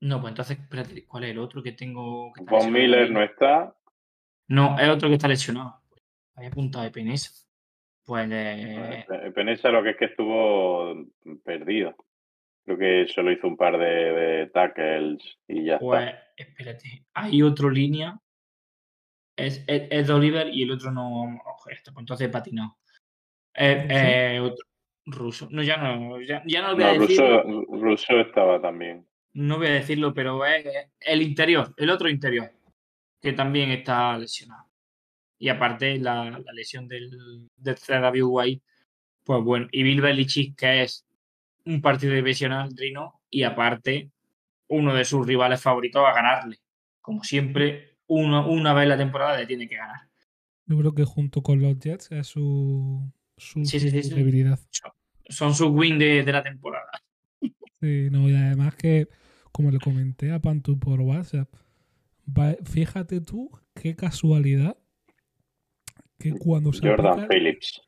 [0.00, 2.32] no, pues entonces, espérate, ¿cuál es el otro que tengo?
[2.32, 3.74] Que Von Miller no está.
[4.48, 5.82] No, es otro que está lesionado.
[6.34, 7.32] Había apuntado de Penesa.
[8.08, 10.94] Pues eh, Epenesa lo que es que estuvo
[11.44, 11.94] perdido.
[12.64, 16.22] Creo que solo hizo un par de, de tackles y ya Pues, está.
[16.38, 18.18] espérate, hay otro línea.
[19.36, 21.24] Es Ed Oliver y el otro no.
[21.34, 22.78] Ojo, esto, pues entonces patinado.
[23.54, 23.94] Eh, ¿Ruso?
[23.94, 24.66] eh, otro,
[25.04, 25.48] ruso.
[25.50, 27.20] No, ya no, ya, ya no lo voy a decir.
[27.68, 29.06] Russo estaba también.
[29.34, 30.64] No voy a decirlo, pero es
[31.00, 32.50] el interior, el otro interior,
[33.20, 34.64] que también está lesionado.
[35.38, 37.10] Y aparte la, la lesión del,
[37.56, 38.62] del David White,
[39.24, 39.68] pues bueno.
[39.70, 41.06] Y Bill Belichick, que es
[41.64, 44.10] un partido divisional, Drino, y aparte
[44.68, 46.58] uno de sus rivales favoritos a ganarle.
[47.00, 50.08] Como siempre, uno, una vez la temporada le tiene que ganar.
[50.66, 54.14] Yo creo que junto con los Jets es su, su, Sí, sí, sí, su sí.
[54.14, 54.58] debilidad.
[55.28, 56.90] Son sus win de, de la temporada.
[57.80, 59.08] Sí, no, y además que,
[59.52, 61.48] como le comenté a Pantu por WhatsApp,
[62.64, 64.76] fíjate tú qué casualidad
[66.18, 67.82] que cuando se Jordan aplica- Phillips.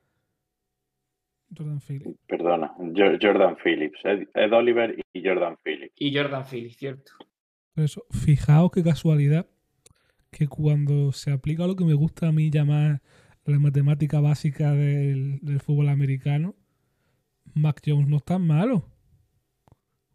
[1.56, 2.18] Jordan Phillips.
[2.28, 2.68] Perdona.
[2.78, 3.98] Jo- Jordan Phillips.
[4.04, 5.92] Ed, Ed Oliver y Jordan Phillips.
[5.96, 7.12] Y Jordan Phillips, ¿cierto?
[7.74, 9.46] Por eso, fijaos qué casualidad
[10.30, 13.02] que cuando se aplica lo que me gusta a mí llamar
[13.44, 16.54] la matemática básica del, del fútbol americano,
[17.54, 18.84] Mac Jones no es tan malo.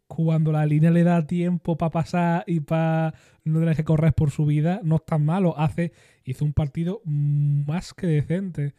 [0.06, 3.14] Cuando la línea le da tiempo para pasar y para
[3.44, 5.58] no tener que correr por su vida, no es tan malo.
[5.58, 5.92] Hace,
[6.24, 8.74] hizo un partido más que decente.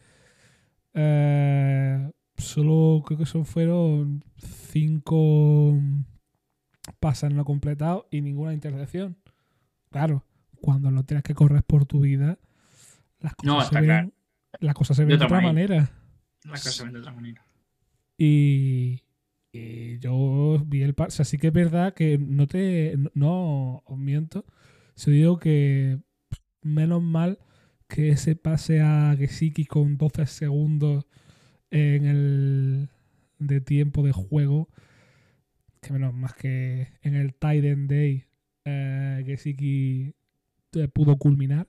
[0.94, 5.78] Eh, solo creo que son fueron cinco
[7.00, 9.18] pases no completados y ninguna intercepción.
[9.90, 10.24] Claro,
[10.60, 12.38] cuando no tienes que correr por tu vida,
[13.20, 14.12] las cosas No, se ven, claro.
[14.60, 15.90] las cosas se De ven de otra otra manera.
[16.44, 17.44] La cosa se ve de otra manera.
[18.16, 19.02] Y,
[19.52, 21.08] y yo vi el par.
[21.08, 22.96] O sea, sí que es verdad que no te.
[23.14, 24.44] No os miento.
[24.94, 26.00] Si digo que
[26.62, 27.38] menos mal
[27.88, 31.06] que ese pase a Gesicki con 12 segundos
[31.70, 32.90] en el
[33.38, 34.68] de tiempo de juego.
[35.80, 38.24] Que menos más que en el Titan Day
[38.64, 40.14] eh, Gesicki
[40.74, 41.68] eh, pudo culminar.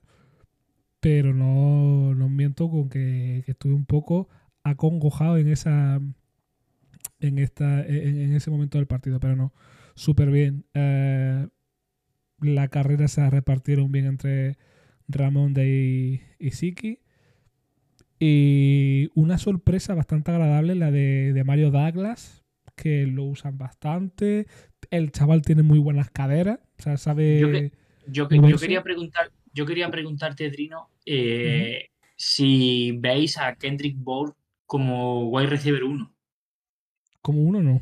[1.00, 4.28] Pero no, no os miento con que, que estuve un poco
[4.62, 6.00] acongojado en esa
[7.20, 9.52] en esta en, ese momento del partido pero no
[9.94, 11.46] súper bien Eh,
[12.40, 14.56] la carrera se repartieron bien entre
[15.08, 17.00] Ramón y, y Siki
[18.18, 22.44] y una sorpresa bastante agradable la de, de Mario Douglas
[22.76, 24.46] que lo usan bastante
[24.90, 27.72] el chaval tiene muy buenas caderas o sea sabe Yo que-
[28.06, 28.60] Yo, que- ¿Lo yo ves?
[28.62, 34.34] quería preguntar, yo quería preguntarte, Trino, eh, si veis a Kendrick Bourne
[34.66, 36.12] como wide receiver 1.
[37.22, 37.80] Como uno no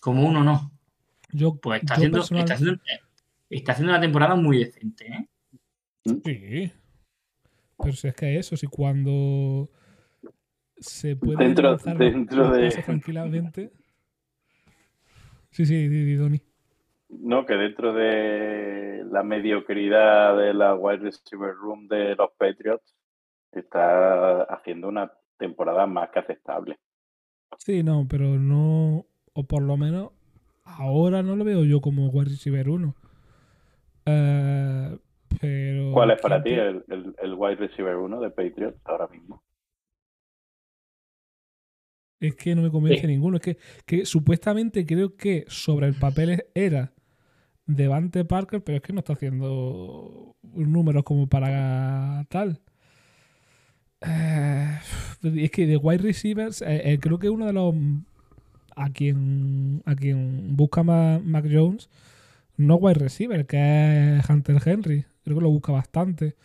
[0.00, 0.70] Como uno no.
[1.32, 2.82] yo Pues está yo haciendo, personal- está haciendo,
[3.50, 5.28] está haciendo una temporada muy decente, ¿eh?
[6.24, 6.72] Sí.
[7.78, 9.68] Pero si es que eso, si cuando
[10.78, 13.70] se puede Dentro- lanzar dentro de- tranquilamente.
[15.50, 16.40] Sí, sí, di, di, Doni.
[17.08, 22.94] No, que dentro de la mediocridad de la wide receiver room de los Patriots
[23.52, 26.78] está haciendo una temporada más que aceptable.
[27.58, 29.06] Sí, no, pero no.
[29.34, 30.10] O por lo menos
[30.64, 32.94] ahora no lo veo yo como wide receiver 1.
[34.06, 34.98] Eh,
[35.40, 35.92] pero.
[35.92, 39.42] ¿Cuál es para ti ¿quién el, el, el wide receiver 1 de Patriots ahora mismo?
[42.20, 43.06] Es que no me convence Sí.
[43.06, 43.36] ninguno.
[43.36, 46.92] Es que, que supuestamente creo que sobre el papel era
[47.66, 52.60] Devante Parker, pero es que no está haciendo números como para tal.
[54.02, 54.78] Eh,
[55.22, 57.74] es que de wide receivers, eh, eh, creo que uno de los
[58.76, 61.88] a quien a quien busca Ma- Mac Jones
[62.56, 65.04] no wide receiver, que es Hunter Henry.
[65.24, 66.36] Creo que lo busca bastante.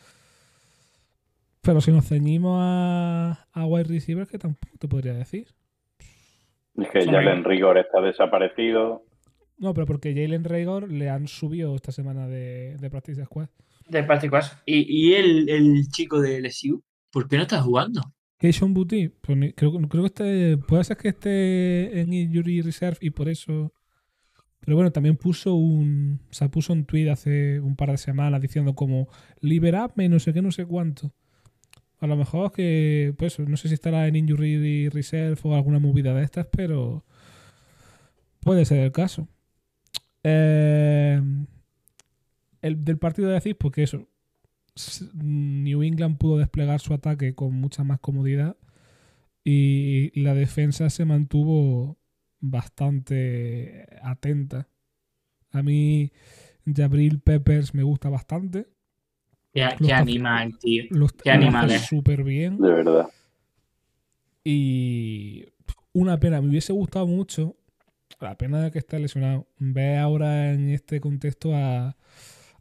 [1.61, 5.47] Pero si nos ceñimos a, a wide receivers, que tampoco te podría decir.
[6.75, 7.43] Es que Son Jalen.
[7.43, 9.03] Rigor está desaparecido.
[9.57, 13.49] No, pero porque Jalen Raygor le han subido esta semana de, de Practice Squad.
[13.87, 14.57] De prácticas.
[14.65, 18.02] Y, y el, el chico de LSU, ¿por qué no está jugando?
[18.38, 23.12] Keishon Booty, pues creo, creo que este, puede ser que esté en Injury Reserve y
[23.12, 23.71] por eso.
[24.62, 26.21] Pero bueno, también puso un.
[26.30, 29.08] O sea, puso un tweet hace un par de semanas diciendo como
[29.41, 31.13] liberadme, no sé qué, no sé cuánto.
[32.00, 36.15] A lo mejor que, pues, no sé si estará en Injury Reserve o alguna movida
[36.15, 37.06] de estas, pero
[38.39, 39.28] puede ser el caso.
[40.24, 41.21] Eh,
[42.63, 44.08] el del partido de decir, porque eso,
[45.13, 48.55] New England pudo desplegar su ataque con mucha más comodidad
[49.43, 51.97] y la defensa se mantuvo
[52.39, 54.67] bastante atenta.
[55.51, 56.12] A mí,
[56.65, 58.67] Jabril Peppers me gusta bastante.
[59.53, 60.86] Qué, qué animal, tío.
[60.91, 61.79] Los Qué animal, eh.
[61.79, 62.57] súper bien.
[62.57, 63.10] De verdad.
[64.43, 65.45] Y
[65.93, 67.57] una pena, me hubiese gustado mucho,
[68.19, 71.97] la pena de que esté lesionado, ver ahora en este contexto a,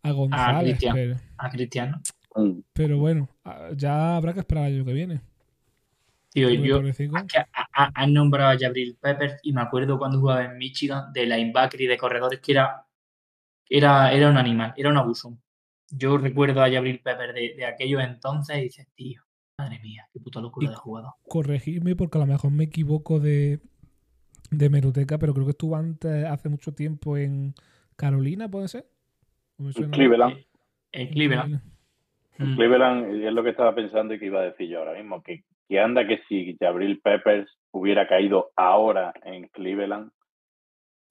[0.03, 0.63] a González.
[0.79, 0.95] Cristian.
[0.95, 2.01] pero, A Cristiano.
[2.37, 2.61] Mm.
[2.73, 3.29] pero bueno,
[3.77, 5.21] ya habrá que esperar el año que viene.
[6.33, 6.81] Tío, yo
[7.75, 11.87] han nombrado a Jabril Peppers y me acuerdo cuando jugaba en Michigan de linebacker y
[11.89, 12.87] de corredores que era,
[13.69, 15.37] era, era un animal, era un abuso.
[15.91, 19.21] Yo recuerdo a Jabril Peppers de, de aquellos entonces y dices, tío,
[19.59, 21.15] madre mía, qué puta locura Y- de jugador.
[21.29, 23.59] corregirme porque a lo mejor me equivoco de,
[24.53, 27.55] de Meroteca, pero creo que estuvo antes, hace mucho tiempo en
[27.97, 28.87] Carolina, ¿puede ser?
[29.61, 29.91] ¿O me suena?
[29.91, 30.45] Cleveland.
[30.93, 31.63] En Cleveland.
[32.39, 32.57] Mm.
[32.57, 35.23] Cleveland y es lo que estaba pensando y que iba a decir yo ahora mismo,
[35.23, 40.11] que, que anda que si Jabril Peppers hubiera caído ahora en Cleveland,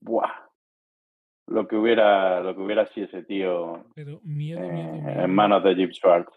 [0.00, 0.32] ¡buah!
[1.46, 5.20] Lo que hubiera, lo que hubiera sido ese tío Pero miedo, eh, miedo, miedo.
[5.22, 6.32] en manos de Jim Schwartz.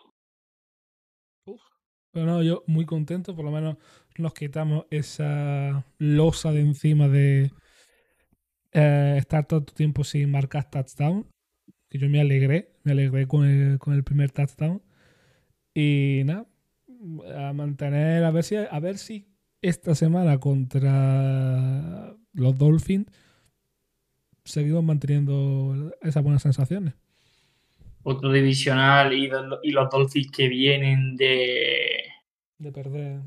[2.12, 3.78] Pero no, yo muy contento, por lo menos
[4.20, 7.52] nos quitamos esa losa de encima de
[8.72, 11.33] eh, estar todo el tiempo sin marcar touchdown.
[11.94, 14.82] Que yo me alegré, me alegré con el, con el primer touchdown.
[15.76, 16.48] Y nada,
[17.38, 19.28] a mantener, a ver si, a ver si
[19.62, 23.06] esta semana contra los Dolphins
[24.44, 26.96] seguimos manteniendo esas buenas sensaciones.
[28.02, 29.30] Otro divisional y,
[29.62, 32.06] y los Dolphins que vienen de,
[32.58, 33.22] De perder.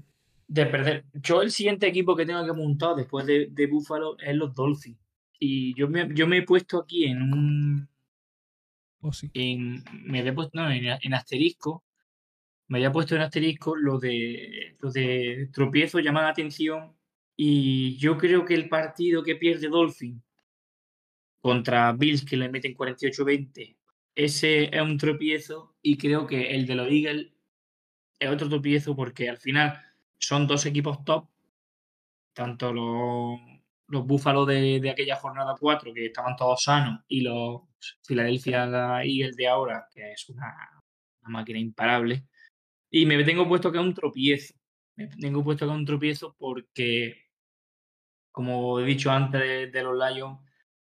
[0.48, 1.04] de perder.
[1.14, 4.98] Yo el siguiente equipo que tengo que montar después de, de Buffalo es los Dolphins.
[5.38, 7.88] Y yo me, yo me he puesto aquí en un...
[9.32, 11.84] Me había puesto, no, en, asterisco.
[12.68, 16.96] Me había puesto en asterisco lo de, lo de tropiezo, llama la atención.
[17.36, 20.22] Y yo creo que el partido que pierde Dolphin
[21.40, 23.76] contra Bills, que le meten 48-20,
[24.14, 25.76] ese es un tropiezo.
[25.82, 27.32] Y creo que el de los Eagles
[28.18, 29.80] es otro tropiezo porque al final
[30.18, 31.28] son dos equipos top,
[32.32, 33.40] tanto los,
[33.88, 37.62] los Búfalos de, de aquella jornada 4, que estaban todos sanos, y los
[38.06, 40.54] Philadelphia Eagles de ahora, que es una,
[41.22, 42.24] máquina imparable.
[42.90, 44.54] Y me tengo puesto que es un tropiezo.
[44.96, 47.24] Me tengo puesto que es un tropiezo porque,
[48.32, 50.38] como he dicho antes de, de los Lions,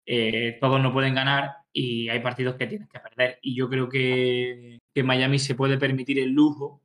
[0.06, 3.38] eh, todos no pueden ganar y hay partidos que tienes que perder.
[3.42, 6.82] Y yo creo que, que Miami se puede permitir el lujo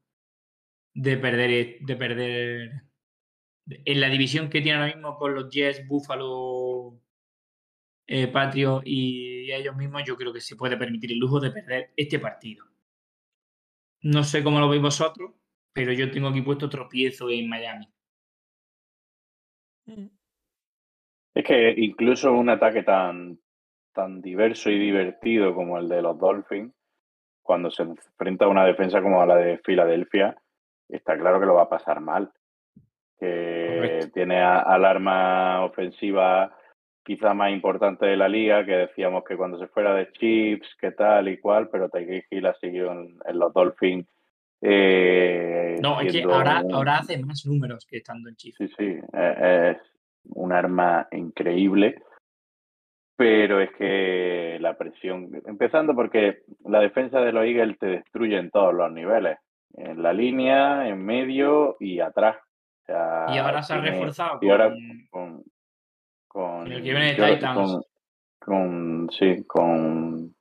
[0.93, 2.84] de perder, de perder
[3.68, 6.99] en la división que tiene ahora mismo con los Jets, Buffalo,
[8.07, 11.91] eh, Patriots y ellos mismos, yo creo que se puede permitir el lujo de perder
[11.95, 12.66] este partido.
[14.01, 15.32] No sé cómo lo veis vosotros,
[15.74, 17.88] pero yo tengo aquí puesto tropiezo en Miami.
[21.34, 23.39] Es que incluso un ataque tan,
[23.93, 26.74] tan diverso y divertido como el de los Dolphins,
[27.41, 30.36] cuando se enfrenta a una defensa como la de Filadelfia,
[30.88, 32.32] está claro que lo va a pasar mal.
[33.26, 34.11] Que Correcto.
[34.13, 36.55] tiene a- al arma ofensiva
[37.03, 40.91] quizá más importante de la liga, que decíamos que cuando se fuera de Chips, que
[40.91, 44.07] tal y cual, pero Tyreek Hill ha seguido en, en los Dolphins.
[44.61, 48.57] eh, No, es que ahora, un- ahora hace más números que estando en Chiefs.
[48.57, 49.91] Sí, sí, eh, es
[50.34, 52.01] un arma increíble,
[53.15, 58.49] pero es que la presión, empezando porque la defensa de los Eagles te destruye en
[58.49, 59.38] todos los niveles,
[59.76, 62.38] en la línea, en medio y atrás.
[62.88, 65.43] O sea, Y ahora se ha reforzado y ahora con- con,
[66.27, 67.71] con, el que viene de Titans.
[67.71, 67.83] con-
[68.39, 70.36] con- sí, con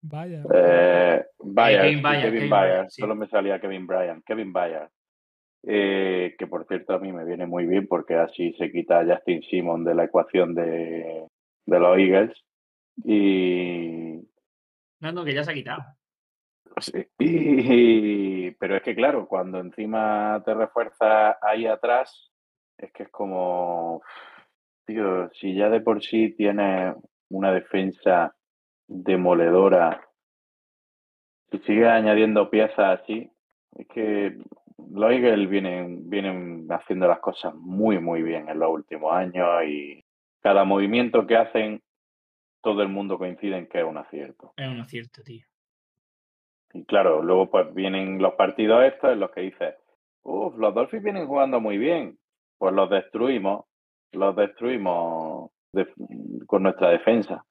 [0.00, 0.42] Vaya.
[0.52, 2.50] eh, Kevin Byard, Kevin
[2.90, 3.00] sí.
[3.02, 4.90] solo me salía Kevin Bryant, Kevin Byard,
[5.64, 9.04] eh, que por cierto a mí me viene muy bien porque así se quita a
[9.06, 11.28] Justin Simon de la ecuación de,
[11.66, 12.32] de los Eagles
[13.04, 14.18] y,
[14.98, 15.84] No, no, que ya se ha quitado.
[16.80, 22.30] sí, y- pero es que claro, cuando encima te refuerza ahí atrás,
[22.78, 24.02] es que es como,
[24.86, 26.94] tío, si ya de por sí tienes
[27.30, 28.34] una defensa
[28.86, 30.00] demoledora,
[31.50, 33.30] si sigues añadiendo piezas así,
[33.76, 34.38] es que
[34.90, 40.04] los Eagles vienen, vienen haciendo las cosas muy, muy bien en los últimos años y
[40.40, 41.82] cada movimiento que hacen,
[42.62, 44.52] todo el mundo coincide en que es un acierto.
[44.56, 45.46] Es un acierto, tío.
[46.74, 49.74] Y claro, luego pues vienen los partidos estos en los que dices,
[50.22, 52.18] uff, los Dolphins vienen jugando muy bien.
[52.58, 53.64] Pues los destruimos,
[54.12, 55.92] los destruimos de-
[56.46, 57.44] con nuestra defensa.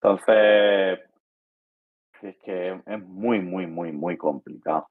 [0.00, 1.00] Entonces,
[2.22, 4.88] es que es muy, muy, muy, muy complicado.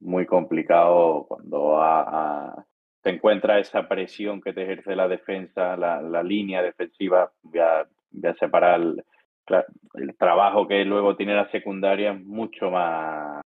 [0.00, 2.66] Muy complicado cuando a-
[3.02, 7.32] te encuentras esa presión que te ejerce la defensa, la, línea defensiva.
[7.42, 8.80] Voy a, voy separar
[9.46, 13.40] cla- el trabajo que luego tiene la secundaria es mucho más,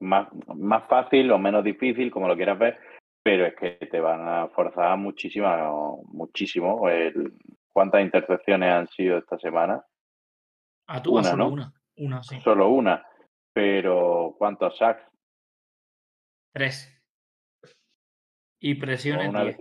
[0.00, 2.78] más, más fácil o menos difícil, como lo quieras ver,
[3.22, 6.88] pero es que te van a forzar muchísimo, muchísimo.
[6.88, 7.32] El,
[7.72, 9.84] ¿Cuántas intercepciones han sido esta semana?
[10.88, 11.52] A tú, a Una, solo ¿no?
[11.52, 11.72] una.
[11.98, 12.40] Una, sí.
[12.40, 13.06] Solo una.
[13.52, 15.02] Pero ¿cuántos sacks?
[16.52, 16.96] Tres.
[18.60, 19.58] Y presiones una- 10.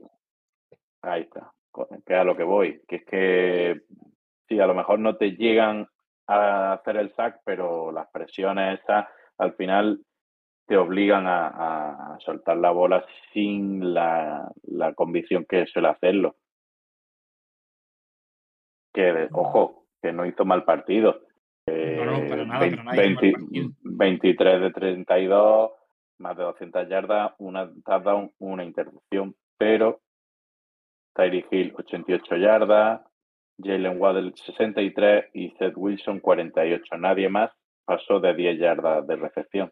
[1.03, 1.51] Ahí está.
[2.05, 2.81] Que a lo que voy.
[2.87, 3.81] Que es que
[4.49, 5.87] sí, a lo mejor no te llegan
[6.27, 10.01] a hacer el sack, pero las presiones esas al final
[10.67, 16.35] te obligan a, a soltar la bola sin la, la convicción que suele hacerlo.
[18.93, 21.21] Que, ojo, que no hizo mal partido.
[21.67, 23.69] No, no, para Eh, nada, vein- para nada hizo mal 20 partido.
[23.83, 25.71] 23 de 32,
[26.19, 30.01] más de 200 yardas, una touchdown, una intercepción, pero
[31.15, 33.01] Tyreek Hill 88 yardas,
[33.61, 36.97] Jalen Waddell 63 y Seth Wilson 48.
[36.97, 37.51] Nadie más
[37.85, 39.71] pasó de 10 yardas de recepción.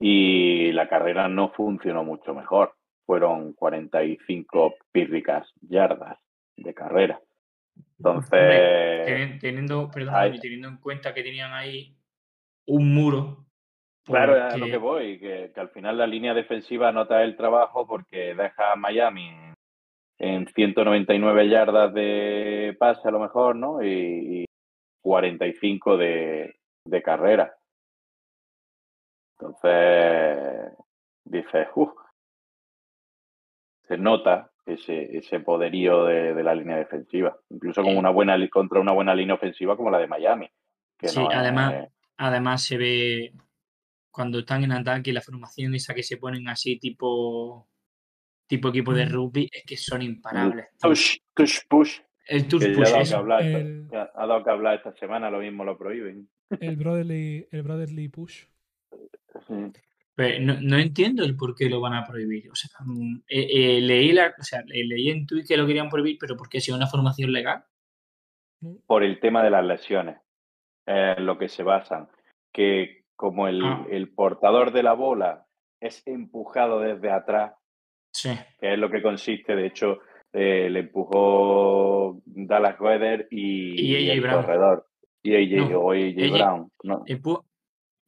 [0.00, 2.74] Y la carrera no funcionó mucho mejor.
[3.04, 6.18] Fueron 45 pírricas yardas
[6.56, 7.20] de carrera.
[7.98, 8.30] Entonces,
[9.06, 10.14] Teni- Teniendo, perdón.
[10.14, 11.96] Javi, teniendo en cuenta que tenían ahí
[12.66, 13.46] un muro.
[14.04, 17.36] Claro, es a lo que voy, que, que al final la línea defensiva nota el
[17.36, 19.30] trabajo porque deja a Miami
[20.18, 23.82] en 199 yardas de pase a lo mejor, ¿no?
[23.82, 24.44] Y, y
[25.00, 27.54] 45 de, de carrera.
[29.38, 30.72] Entonces,
[31.24, 31.92] dices, uff,
[33.86, 38.80] se nota ese, ese poderío de, de la línea defensiva, incluso con una buena contra
[38.80, 40.50] una buena línea ofensiva como la de Miami.
[40.98, 43.32] Que Sí, no es- además, además se ve
[44.10, 47.68] cuando están en ataque la formación esa que se ponen así tipo
[48.48, 49.10] tipo equipo de Mm.
[49.10, 50.66] rugby es que son imparables.
[50.80, 50.90] tío.
[50.90, 51.98] Tush, tush, push.
[52.26, 55.78] El push ha dado hablar, El- ha dado que hablar esta semana, lo mismo lo
[55.78, 56.28] prohíben.
[56.60, 58.44] El brotherly, el brotherly push.
[59.46, 59.54] Sí.
[60.14, 62.50] Pero no, no entiendo el por qué lo van a prohibir.
[62.50, 65.66] O sea, mm, eh, eh, leí la, o sea, le- leí en Twitter que lo
[65.66, 67.64] querían prohibir, pero porque si es una formación legal.
[68.86, 70.16] por el tema de las lesiones,
[70.84, 72.08] eh, en lo que se basan,
[72.52, 73.86] que como el, Ah.
[73.88, 75.46] el portador de la bola
[75.80, 77.52] es empujado desde atrás,
[78.12, 78.30] Sí.
[78.60, 79.98] que es lo que consiste, de hecho,
[80.32, 84.42] eh, le empujó Dallas Weather y, el Brown.
[84.42, 84.86] corredor,
[85.22, 86.30] y AJ, No, o AJ.
[86.32, 87.04] Brown, ¿no?
[87.06, 87.44] Empu-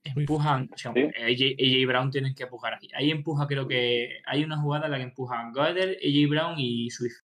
[0.02, 1.00] empujan, o sea, Sí.
[1.02, 2.88] AJ, AJ Brown tienen que empujar aquí.
[2.94, 6.90] Ahí empuja, creo que hay una jugada en la que empujan Goddard, AJ Brown y
[6.90, 7.20] Swift.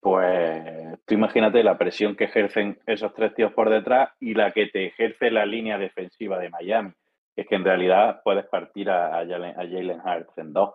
[0.00, 4.66] Pues tú imagínate la presión que ejercen esos tres tíos por detrás y la que
[4.66, 6.92] te ejerce la línea defensiva de Miami.
[7.36, 10.70] Es que en realidad puedes partir a, a Jalen, a Jalen Hurts en dos.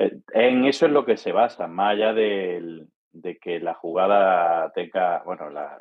[0.00, 2.86] Eh, En eso es lo que se basa, más allá de
[3.40, 5.80] que la jugada tenga, bueno, la-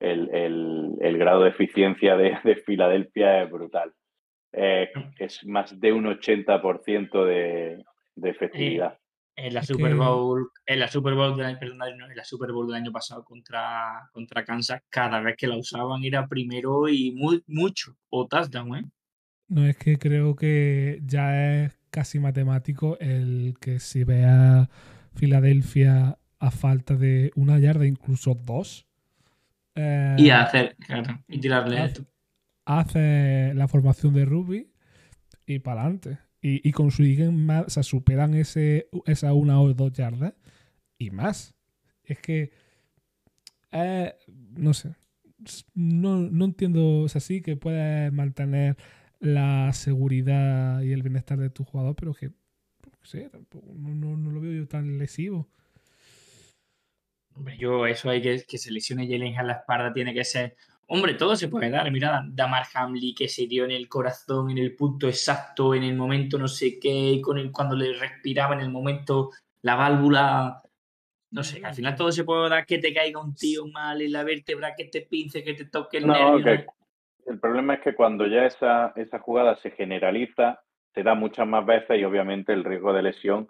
[0.00, 3.92] el, el- el grado de eficiencia de, de Filadelfia es brutal.
[4.52, 7.84] Eh, es más de un 80% de,
[8.16, 8.98] de efectividad.
[9.36, 12.66] En la Super Bowl, en la Super Bowl del, perdón, no, en la Super Bowl
[12.66, 17.42] del año pasado contra, contra Kansas, cada vez que la usaban era primero y muy,
[17.46, 17.92] mucho.
[18.10, 18.84] O touchdown, ¿eh?
[19.48, 24.70] No es que creo que ya es casi matemático el que si vea
[25.14, 28.86] Filadelfia a falta de una yarda, incluso dos,
[29.74, 32.06] eh, Y hacer, claro, y tirarle haz- esto.
[32.66, 34.72] hace la formación de rugby
[35.46, 36.18] y para adelante.
[36.42, 40.34] Y, y consiguen más, o sea, superan ese, esa una o dos yardas
[40.98, 41.54] y más.
[42.04, 42.52] Es que,
[43.72, 44.14] eh,
[44.56, 44.94] no sé,
[45.74, 48.76] no, no entiendo, o sea, sí que puedes mantener
[49.20, 52.34] la seguridad y el bienestar de tu jugador, pero que, no
[53.04, 55.48] sé, tampoco, no, no- no lo veo yo tan lesivo.
[57.34, 60.56] Hombre, yo eso hay que que se lesione Jalen a la espalda tiene que ser.
[60.88, 61.90] Hombre, todo se puede dar.
[61.90, 65.96] Mira, Damar Hamley que se dio en el corazón, en el punto exacto, en el
[65.96, 69.30] momento no sé qué, con el, cuando le respiraba en el momento
[69.62, 70.62] la válvula.
[71.30, 74.10] No sé, al final todo se puede dar que te caiga un tío mal en
[74.12, 76.44] la vértebra, que te pince, que te toque el No, nervio.
[76.44, 76.66] que
[77.30, 80.60] el problema es que cuando ya esa, esa jugada se generaliza,
[80.92, 83.48] se da muchas más veces y obviamente el riesgo de lesión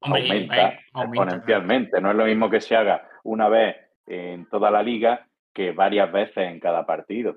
[0.00, 2.00] Hombre, aumenta eh, aumenta, exponencialmente.
[2.00, 6.10] No es lo mismo que se haga una vez en toda la liga que varias
[6.10, 7.36] veces en cada partido.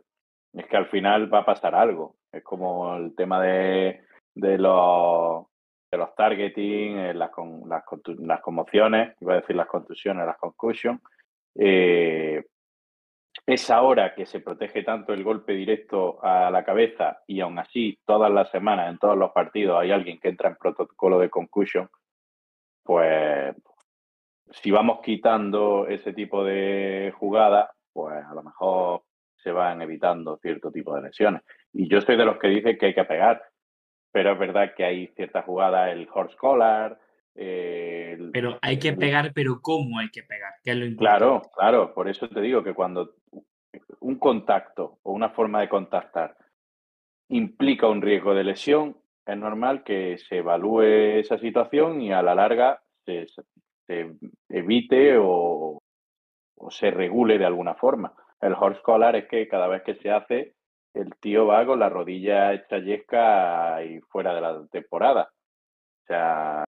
[0.54, 2.16] Es que al final va a pasar algo.
[2.32, 4.02] Es como el tema de,
[4.34, 5.46] de los
[5.92, 7.84] de los targeting, eh, las, con, las,
[8.20, 11.00] las conmociones, iba a decir las contusiones, las concussions.
[11.56, 12.44] Eh,
[13.46, 18.00] es ahora que se protege tanto el golpe directo a la cabeza y aún así
[18.06, 21.90] todas las semanas, en todos los partidos, hay alguien que entra en protocolo de concussion,
[22.84, 23.56] pues
[24.52, 29.04] si vamos quitando ese tipo de jugadas, pues a lo mejor
[29.36, 31.42] se van evitando cierto tipo de lesiones.
[31.74, 33.44] Y yo soy de los que dicen que hay que pegar,
[34.12, 37.00] pero es verdad que hay ciertas jugadas, el horse collar,
[37.36, 40.54] el- Pero hay que pegar, pero ¿cómo hay que pegar?
[40.64, 41.18] Que es lo importante.
[41.20, 43.14] Claro, claro, por eso te digo que cuando
[44.00, 46.38] un contacto o una forma de contactar
[47.30, 52.36] implica un riesgo de lesión, es normal que se evalúe esa situación y a la
[52.36, 53.26] larga se,
[54.50, 55.82] evite o,
[56.58, 58.14] o se regule de alguna forma.
[58.42, 60.54] El horse collar es que cada vez que se hace,
[60.94, 65.30] el tío va con la rodilla hecha yesca y fuera de la temporada.
[65.32, 66.64] O sea,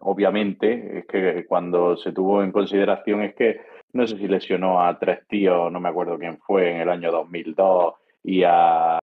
[0.00, 3.60] obviamente, es que cuando se tuvo en consideración es que
[3.92, 7.10] no sé si lesionó a tres tíos, no me acuerdo quién fue, en el año
[7.10, 8.98] 2002 y a,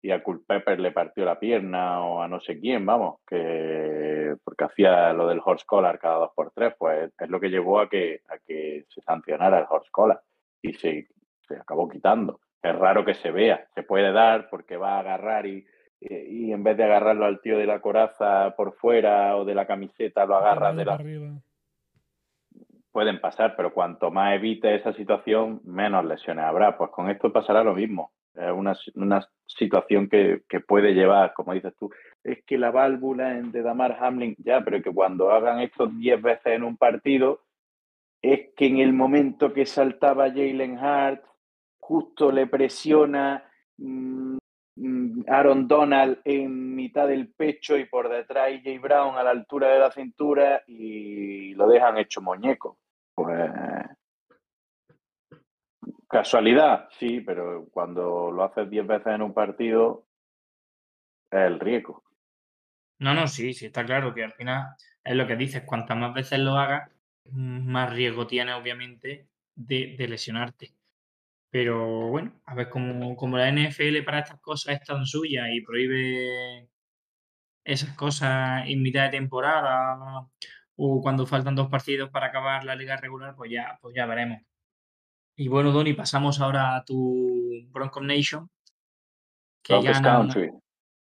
[0.00, 4.64] y a Culpepper le partió la pierna o a no sé quién, vamos, que porque
[4.64, 7.88] hacía lo del horse collar cada dos por tres, pues es lo que llevó a
[7.88, 10.20] que, a que se sancionara el horse collar
[10.62, 11.08] y se,
[11.46, 12.40] se acabó quitando.
[12.62, 15.66] Es raro que se vea, se puede dar porque va a agarrar y,
[16.00, 16.14] y,
[16.48, 19.66] y en vez de agarrarlo al tío de la coraza por fuera o de la
[19.66, 21.28] camiseta, lo agarras de la, arriba.
[22.92, 26.76] Pueden pasar, pero cuanto más evite esa situación, menos lesiones habrá.
[26.76, 28.12] Pues con esto pasará lo mismo.
[28.34, 31.90] Es una, una situación que, que puede llevar, como dices tú,
[32.22, 36.46] es que la válvula de Damar Hamlin, ya, pero que cuando hagan esto 10 veces
[36.46, 37.40] en un partido,
[38.22, 41.24] es que en el momento que saltaba Jalen Hart,
[41.78, 43.44] justo le presiona
[43.78, 44.27] mm,
[45.26, 49.78] Aaron Donald en mitad del pecho y por detrás AJ Brown a la altura de
[49.78, 52.78] la cintura y lo dejan hecho muñeco.
[53.14, 53.50] Pues
[56.08, 60.06] casualidad, sí, pero cuando lo haces 10 veces en un partido
[61.30, 62.02] es el riesgo.
[63.00, 64.74] No, no, sí, sí, está claro que al final
[65.04, 66.90] es lo que dices, cuantas más veces lo hagas,
[67.26, 70.77] mm, más riesgo tienes, obviamente, de, de lesionarte.
[71.50, 75.62] Pero bueno, a ver, como, como la NFL para estas cosas es tan suya y
[75.62, 76.68] prohíbe
[77.64, 80.26] esas cosas en mitad de temporada
[80.76, 84.42] o cuando faltan dos partidos para acabar la liga regular, pues ya, pues ya veremos.
[85.36, 88.50] Y bueno, Donny, pasamos ahora a tu Broncos Nation,
[89.62, 90.50] que Broncos ganan, Country.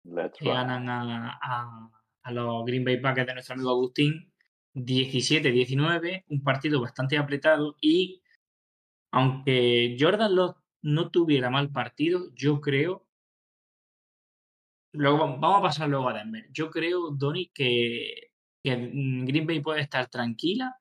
[0.03, 1.89] Let's que ganan a, a-
[2.23, 4.31] a los Green Bay Packers de nuestro amigo Agustín
[4.73, 8.21] 17-19, un partido bastante apretado y
[9.17, 13.07] aunque Jordan Love no tuviera mal partido, yo creo,
[14.93, 18.31] luego vamos a pasar luego a Denver, yo creo, Donny, que,
[18.63, 20.75] Green Bay puede estar tranquila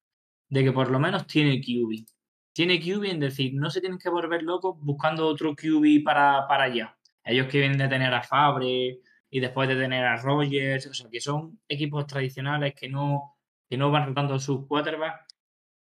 [0.48, 2.04] de que por lo menos tiene QB.
[2.52, 6.64] Tiene QB en decir, no se tienen que volver locos buscando otro QB para, para
[6.64, 6.98] allá.
[7.24, 8.98] Ellos que vienen de tener a Fabre
[9.30, 13.36] y después de tener a Rogers, o sea, que son equipos tradicionales que no,
[13.68, 15.25] que no van rotando sus quarterbacks.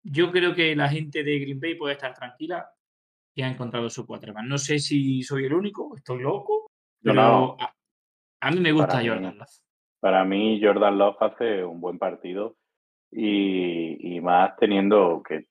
[0.04, 2.68] Yo creo que la gente de Green Bay puede estar tranquila
[3.34, 4.44] que ha encontrado su quarterback.
[4.44, 6.70] No sé si soy el único, estoy loco,
[7.02, 7.56] pero no.
[7.58, 7.74] a,
[8.42, 9.48] a mí me gusta Para mí- Jordan Love.
[10.00, 12.56] Para mí, Jordan Love hace un buen partido
[13.10, 15.46] y, y más teniendo que,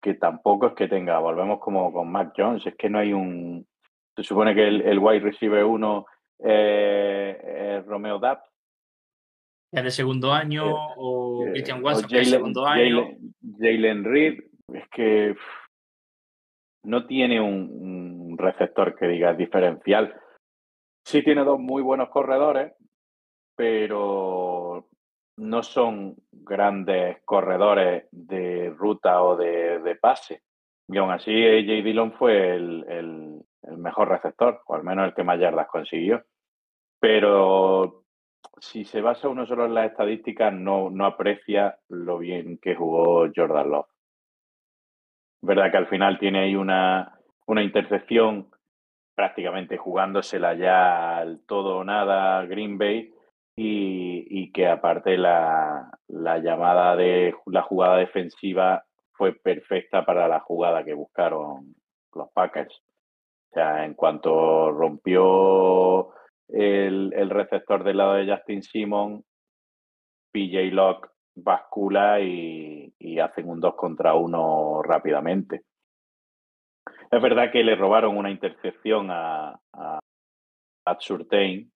[0.00, 3.66] que tampoco es que tenga, volvemos como con Mac Jones, es que no hay un.
[4.14, 6.06] Se supone que el, el wide receiver uno
[6.38, 8.44] eh, es Romeo Dapp.
[9.76, 13.08] Ya de segundo año, Eh, o eh, Christian o Watson, que es Jalen- segundo año.
[13.58, 14.40] Jalen- Reed,
[14.72, 15.36] es que
[16.84, 17.68] no tiene un,
[18.30, 20.18] un receptor que diga diferencial.
[21.04, 22.72] Sí tiene dos muy buenos corredores,
[23.54, 24.88] pero
[25.38, 30.40] no son grandes corredores de ruta o de, de pase.
[30.88, 35.14] Y aún así, AJ Dillon fue el, el- el mejor receptor, o al menos el
[35.14, 36.22] que más yardas consiguió.
[36.98, 38.04] Pero
[38.58, 43.28] si se basa uno solo en las estadísticas, no, no aprecia lo bien que jugó
[43.34, 43.88] Jordan Love.
[45.42, 48.50] Verdad que al final tiene ahí una, una intercepción
[49.14, 53.14] prácticamente jugándosela ya al todo o nada Green Bay
[53.56, 60.40] y, y que aparte la, la llamada de la jugada defensiva fue perfecta para la
[60.40, 61.74] jugada que buscaron
[62.14, 62.82] los Packers.
[63.50, 66.10] O sea, en cuanto rompió
[66.48, 69.24] el, receptor del lado de Justin Simon,
[70.32, 75.62] PJ Locke bascula y, hacen un 2 contra 1 rápidamente.
[77.10, 79.98] Es verdad que le robaron una intercepción a, a,
[80.86, 81.70] a Surtain,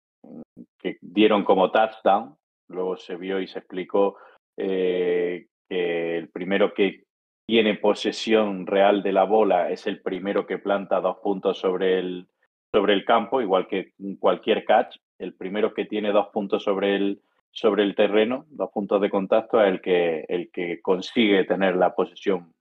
[0.79, 2.37] que dieron como touchdown.
[2.69, 4.17] Luego se vio y se explicó
[4.57, 7.05] eh, que el primero que
[7.47, 12.29] tiene posesión real de la bola es el primero que planta dos puntos sobre el,
[12.73, 14.97] sobre el campo, igual que cualquier catch.
[15.19, 19.61] El primero que tiene dos puntos sobre el, sobre el terreno, dos puntos de contacto,
[19.61, 22.55] es el que, el que consigue tener la posesión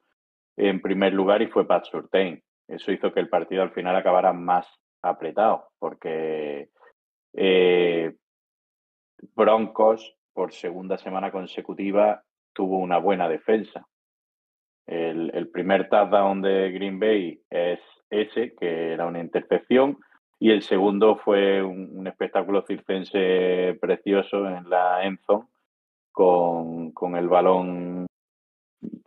[0.57, 2.41] en primer lugar y fue Pat Surtain.
[2.67, 4.67] Eso hizo que el partido al final acabara más
[5.01, 6.69] apretado, porque
[7.33, 8.13] eh,
[9.35, 13.87] Broncos, por segunda semana consecutiva, tuvo una buena defensa.
[14.85, 17.79] El, el primer touchdown de Green Bay es
[18.09, 19.97] ese, que era una intercepción,
[20.39, 25.47] y el segundo fue un, un espectáculo circense precioso en la Endzone,
[26.11, 28.07] con, con el balón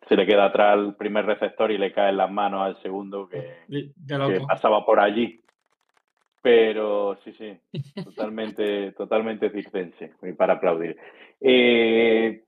[0.09, 3.29] se le queda atrás al primer receptor y le cae en las manos al segundo
[3.29, 3.93] que,
[4.47, 5.43] pasaba por allí.
[6.41, 7.59] Pero sí, sí,
[8.05, 10.97] totalmente, totalmente circense y para aplaudir.
[11.41, 12.45] Eh,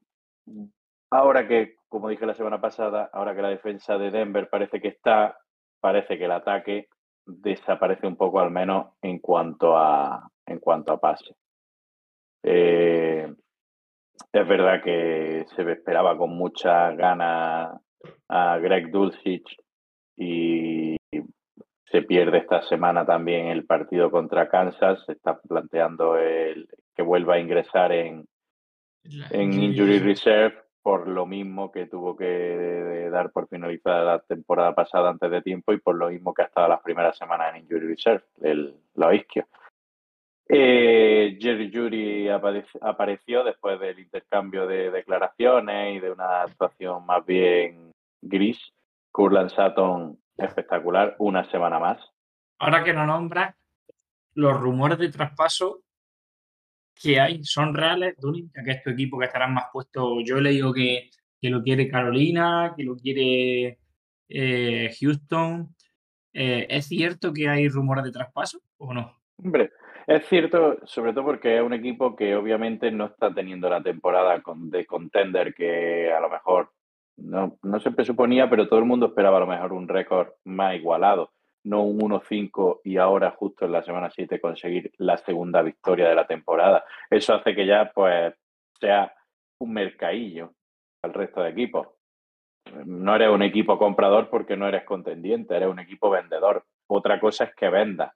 [1.10, 4.88] ahora que, como dije la semana pasada, ahora que la defensa de Denver parece que
[4.88, 5.38] está,
[5.84, 6.88] parece que el ataque
[7.26, 11.36] desaparece un poco al menos en cuanto a en cuanto a pase.
[12.42, 13.30] Eh,
[14.32, 17.78] es verdad que se esperaba con muchas ganas
[18.28, 19.58] a Greg Dulcich
[20.16, 20.96] y
[21.84, 25.04] se pierde esta semana también el partido contra Kansas.
[25.04, 26.66] Se está planteando el
[26.96, 28.26] que vuelva a ingresar en,
[29.30, 35.08] en Injury Reserve por lo mismo que tuvo que dar por finalizada la temporada pasada
[35.08, 37.86] antes de tiempo y por lo mismo que ha estado las primeras semanas en Injury
[37.86, 39.46] Reserve, el, los isquios.
[40.46, 47.24] Eh, Jerry Judy aparec- apareció después del intercambio de declaraciones y de una actuación más
[47.24, 48.60] bien gris.
[49.10, 51.98] Curland Sutton espectacular, una semana más.
[52.58, 53.56] Ahora que lo nombras,
[54.34, 55.80] los rumores de traspaso
[56.94, 60.20] que hay son reales, Duni, ya que es tu equipo que estarán más puesto.
[60.22, 63.78] Yo he leído que, que lo quiere Carolina, que lo quiere
[64.28, 65.74] eh, Houston.
[66.32, 69.18] Eh, ¿Es cierto que hay rumores de traspaso o no?
[69.36, 69.70] Hombre,
[70.06, 74.40] es cierto, sobre todo porque es un equipo que obviamente no está teniendo la temporada
[74.42, 76.70] con- de contender que a lo mejor
[77.16, 80.74] no, no se presuponía, pero todo el mundo esperaba a lo mejor un récord más
[80.74, 81.32] igualado,
[81.64, 86.14] no un 1-5 y ahora justo en la semana 7 conseguir la segunda victoria de
[86.14, 86.84] la temporada.
[87.10, 88.34] Eso hace que ya pues
[88.78, 89.14] sea
[89.58, 90.52] un mercadillo
[91.02, 91.88] al resto de equipos.
[92.86, 96.64] No eres un equipo comprador porque no eres contendiente, eres un equipo vendedor.
[96.86, 98.12] Otra cosa es que vendas.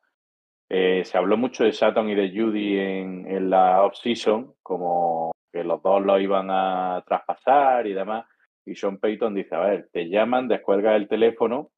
[0.70, 5.64] Eh, se habló mucho de Sutton y de Judy en, en la off-season, como que
[5.64, 8.26] los dos lo iban a traspasar y demás.
[8.66, 11.70] Y Sean Payton dice, a ver, te llaman, descuelgas el teléfono,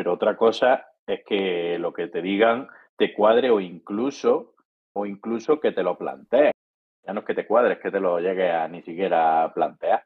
[0.00, 4.54] pero otra cosa es que lo que te digan te cuadre o incluso,
[4.94, 6.52] o incluso que te lo plantees.
[7.06, 10.02] Ya no es que te cuadre, es que te lo llegues a ni siquiera plantear.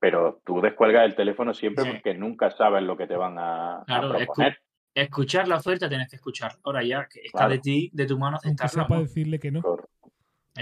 [0.00, 1.90] Pero tú descuelgas el teléfono siempre Sí.
[1.90, 4.58] porque nunca sabes lo que te van a, a Claro, escu- proponer.
[4.94, 6.52] escuchar la oferta tienes que escuchar.
[6.64, 7.52] Ahora ya que está Claro.
[7.52, 8.86] de ti, de tu mano aceptarlo.
[8.88, 9.60] para decirle que no.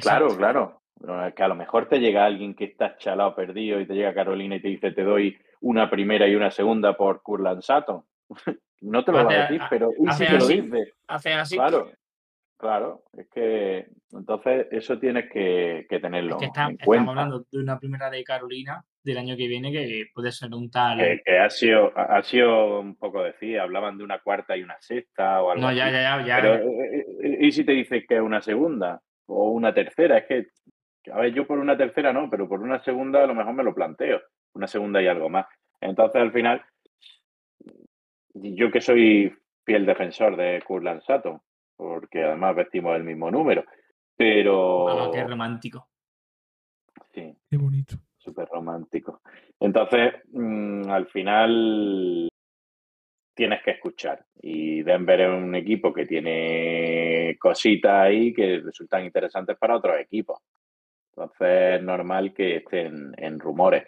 [0.03, 0.81] Claro, claro.
[1.37, 4.57] Que a lo mejor te llega alguien que está chalado perdido y te llega Carolina
[4.57, 8.03] y te dice te doy una primera y una segunda por Curland Sutton.
[8.83, 10.93] No te lo va Hace- a decir, pero ¿y si hace te lo dice?
[11.09, 11.57] Hace así.
[11.57, 11.91] Claro,
[12.59, 13.03] claro.
[13.17, 17.11] Es que entonces eso tienes que, que Es tenerlo que está- en estamos cuenta.
[17.11, 20.99] hablando de una primera de Carolina del año que viene que puede ser un tal.
[20.99, 24.77] Que, que ha sido ha sido un poco decir, hablaban de una cuarta y una
[24.81, 25.93] sexta o algo no, ya, así.
[25.95, 26.27] ya, ya.
[26.27, 26.37] ya.
[26.41, 30.19] Pero, eh, eh, ¿y si te dices que es una segunda o una tercera?
[30.19, 30.47] Es que,
[31.13, 33.63] a ver, yo por una tercera no, pero por una segunda a lo mejor me
[33.65, 34.23] lo planteo.
[34.55, 35.47] Una segunda y algo más.
[35.81, 36.63] Entonces, al final,
[38.35, 39.33] yo que soy
[39.65, 41.41] fiel defensor de Curland Sutton,
[41.77, 43.65] porque además vestimos el mismo número,
[44.17, 44.89] pero...
[44.89, 45.89] Ah, qué romántico.
[47.13, 47.97] Sí, Qué bonito.
[48.19, 49.21] súper romántico.
[49.61, 52.29] Entonces, mm, al final
[53.35, 54.25] tienes que escuchar.
[54.41, 60.39] Y Denver es un equipo que tiene cositas ahí que resultan interesantes para otros equipos.
[61.11, 63.85] Entonces es normal que estén en rumores.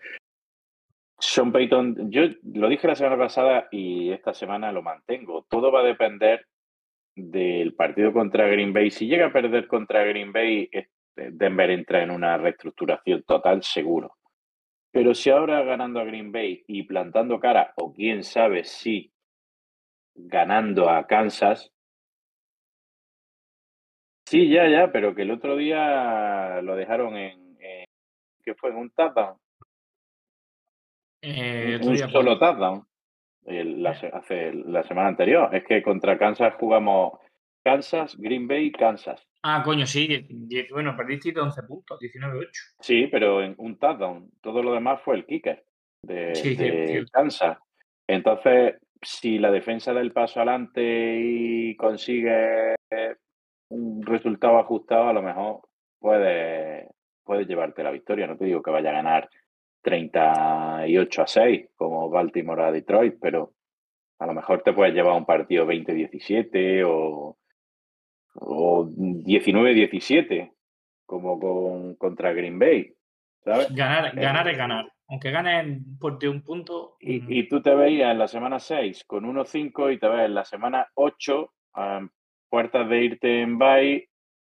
[1.18, 2.22] Sean Payton, yo
[2.54, 5.46] lo dije la semana pasada y esta semana lo mantengo.
[5.48, 6.46] Todo va a depender
[7.14, 8.90] del partido contra Green Bay.
[8.90, 10.68] Si llega a perder contra Green Bay,
[11.14, 14.16] Denver entra en una reestructuración total, seguro.
[14.92, 19.12] Pero si ahora ganando a Green Bay y plantando cara, o quién sabe si
[20.14, 21.72] ganando a Kansas.
[24.26, 27.84] Sí, ya, ya, pero que el otro día lo dejaron en, en
[28.44, 28.70] ¿qué fue?
[28.70, 29.38] En un touchdown.
[31.22, 32.82] Eh, un solo touchdown.
[33.46, 35.54] el- la, se- hace la semana anterior.
[35.54, 37.18] Es que contra Kansas jugamos
[37.64, 39.24] Kansas, Green Bay, Kansas.
[39.42, 40.26] Ah, coño, sí.
[40.72, 42.48] bueno, perdiste de 11 puntos, 19-8.
[42.80, 44.30] Sí, pero en un touchdown.
[44.42, 45.64] Todo lo demás fue el kicker
[46.02, 46.56] de, Sí.
[47.12, 47.58] Kansas.
[48.08, 52.74] Entonces, si la defensa da el paso adelante y consigue
[53.68, 55.60] un resultado ajustado, a lo mejor
[56.00, 56.88] puede,
[57.24, 58.26] puede llevarte la victoria.
[58.26, 59.28] No te digo que vaya a ganar
[59.86, 63.52] 38 a 6 como Baltimore a Detroit, pero
[64.18, 67.38] a lo mejor te puedes llevar un partido 20-17 o,
[68.34, 70.52] o 19-17
[71.06, 72.92] como con, contra Green Bay,
[73.44, 73.72] ¿sabes?
[73.72, 74.92] Ganar, Eh, ganar es ganar.
[75.08, 76.96] Aunque ganes por de un punto.
[77.00, 80.26] mm, Y, y tú te veías en la semana 6 con 1-5 y te ves
[80.26, 82.00] en la semana 8 a
[82.50, 84.08] puertas de irte en bye 3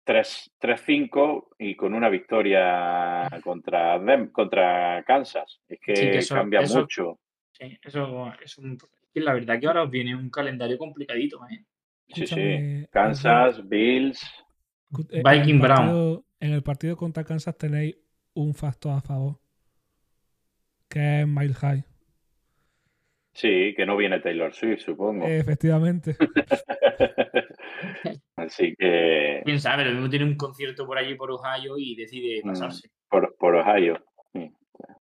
[0.05, 5.59] 3-5 y con una victoria contra, Dem- contra Kansas.
[5.67, 7.19] Es que, Sí, que eso- cambia eso- mucho.
[7.51, 8.77] Sí, eso es un.
[9.13, 11.63] la verdad que ahora os viene un calendario complicadito, ¿eh?
[12.07, 12.87] Sí, Escúchame, sí.
[12.91, 14.21] Kansas, Bills.
[15.11, 16.23] Eh, en Viking Brown.
[16.39, 17.95] En el partido contra Kansas tenéis
[18.33, 19.39] un factor a favor.
[20.89, 21.83] Que es Mile High.
[23.33, 25.25] Sí, que no viene Taylor Swift, supongo.
[25.25, 26.17] Efectivamente.
[28.35, 32.41] Así que Quién sabe, lo mismo tiene un concierto por allí por Ohio y decide
[32.43, 32.47] Mm.
[32.47, 32.89] pasarse.
[33.09, 34.03] por, por Ohio.
[34.33, 34.51] Sí.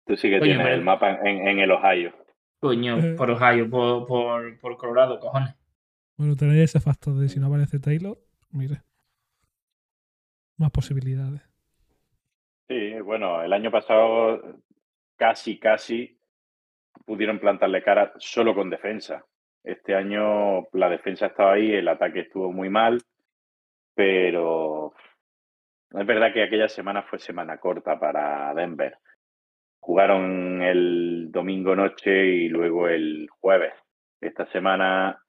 [0.07, 2.13] Tú sí que Coño, tienes pero- el mapa en, en el Ohio.
[2.61, 3.15] Coño, Eh.
[3.15, 5.55] por Ohio, por, por, por Colorado, cojones.
[6.17, 8.19] Bueno, tenéis ese factor de si no aparece Taylor,
[8.51, 8.83] mire.
[10.57, 11.41] Más posibilidades.
[12.69, 14.43] Sí, bueno, el año pasado
[15.17, 16.19] casi, casi
[17.07, 19.25] pudieron plantarle cara solo con defensa.
[19.63, 23.01] Este año la defensa estaba ahí, el ataque estuvo muy mal,
[23.95, 24.95] pero
[25.93, 28.97] es verdad que aquella semana fue semana corta para Denver.
[29.81, 33.75] Jugaron el domingo noche y luego el jueves.
[34.21, 35.23] Esta semana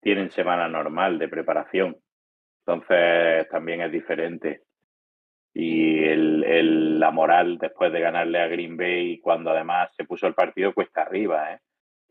[0.00, 1.96] tienen semana normal de preparación.
[2.66, 4.62] Entonces también es diferente.
[5.54, 10.26] Y el, el- la moral después de ganarle a Green Bay, cuando además se puso
[10.26, 11.60] el partido cuesta arriba, ¿eh?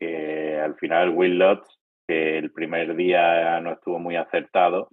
[0.00, 1.78] Que al final Will Lutz,
[2.08, 4.88] que el primer día no estuvo muy acertado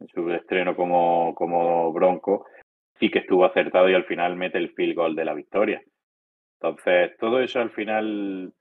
[0.00, 2.46] en su estreno como, como Bronco,
[2.98, 5.80] sí que estuvo acertado y al final mete el field goal de la victoria.
[6.60, 8.52] Entonces, todo eso al final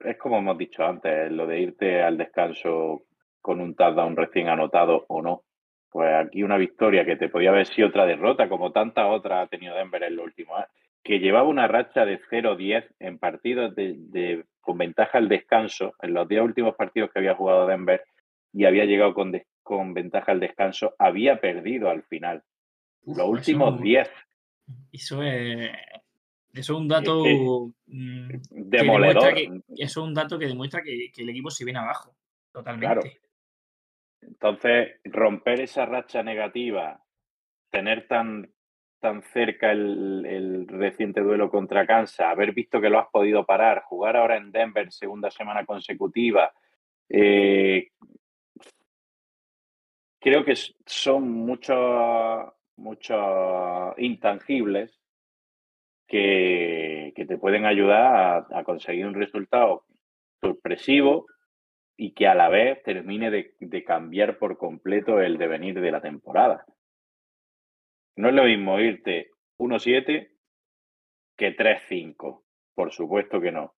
[0.00, 3.04] es como hemos dicho antes, lo de irte al descanso
[3.40, 5.42] con un touchdown recién anotado o no.
[5.90, 9.48] Pues aquí una victoria que te podía haber sido otra derrota, como tantas otras ha
[9.48, 13.94] tenido Denver en los últimos años, que llevaba una racha de 0-10 en partidos de,
[13.96, 18.02] de- con ventaja al descanso, en los 10 últimos partidos que había jugado Denver
[18.52, 19.32] y había llegado con,
[19.62, 22.42] con ventaja al descanso, había perdido al final.
[23.02, 24.10] Uf, los últimos eso- 10,
[24.92, 25.70] Eso es.
[26.54, 27.22] Eso es un dato.
[27.24, 27.34] que-
[27.88, 29.34] mm, que demoledor.
[29.34, 29.44] que-
[29.76, 32.16] eso es un dato que demuestra que, que el equipo se viene abajo.
[32.50, 33.20] Totalmente.
[34.22, 37.02] Entonces, romper esa racha negativa,
[37.70, 38.50] tener tan,
[39.04, 44.16] tan cerca el, reciente duelo contra Kansas, haber visto que lo has podido parar, jugar
[44.16, 46.50] ahora en Denver segunda semana consecutiva,
[47.10, 47.88] eh,
[50.18, 50.54] creo que
[50.86, 54.98] son muchos, muchos intangibles
[56.08, 59.84] que, que te pueden ayudar a, conseguir un resultado
[60.40, 61.26] sorpresivo
[61.94, 66.64] y que a la vez termine de cambiar por completo el devenir de la temporada.
[68.16, 70.28] No es lo mismo irte 1-7
[71.36, 72.42] que 3-5,
[72.74, 73.74] por supuesto que no.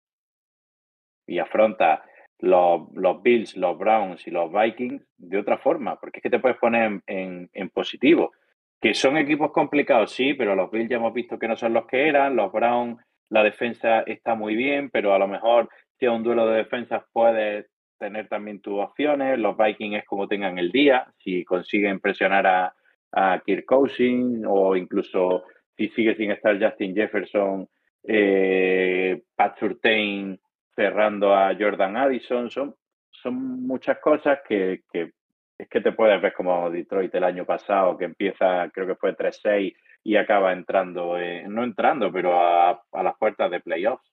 [1.27, 2.05] Y afronta
[2.41, 6.41] los, los Bills, los Browns y los Vikings de otra forma, porque es que te
[6.41, 8.33] puedes poner en, positivo.
[8.81, 11.87] Que son equipos complicados, sí, pero los Bills ya hemos visto que no son los
[11.87, 15.69] que eran, los Browns, la defensa está muy bien, pero a lo mejor
[15.99, 17.67] si es un duelo de defensas puedes
[17.99, 22.75] tener también tus opciones, los Vikings es como tengan el día, si consiguen presionar a,
[23.15, 25.45] a Kirk Cousins o incluso
[25.77, 27.69] si sigue sin estar Justin Jefferson,
[28.05, 30.39] eh, Pat Surtain
[30.75, 32.75] cerrando a Jordan Addison, son,
[33.11, 35.13] son muchas cosas que, que
[35.57, 39.17] es que te puedes ver como Detroit el año pasado, que empieza, creo que fue
[39.17, 44.13] 3-6 y acaba entrando, eh, no entrando, pero a, a las puertas de playoffs.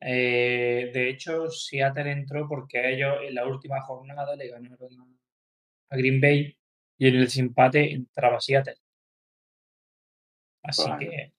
[0.00, 5.94] Eh, de hecho, Seattle entró porque a ellos en la última jornada le ganaron a,
[5.94, 6.56] a Green Bay
[7.02, 8.76] y en el desempate entraba Seattle.
[10.62, 10.98] Así Bueno.
[10.98, 11.32] que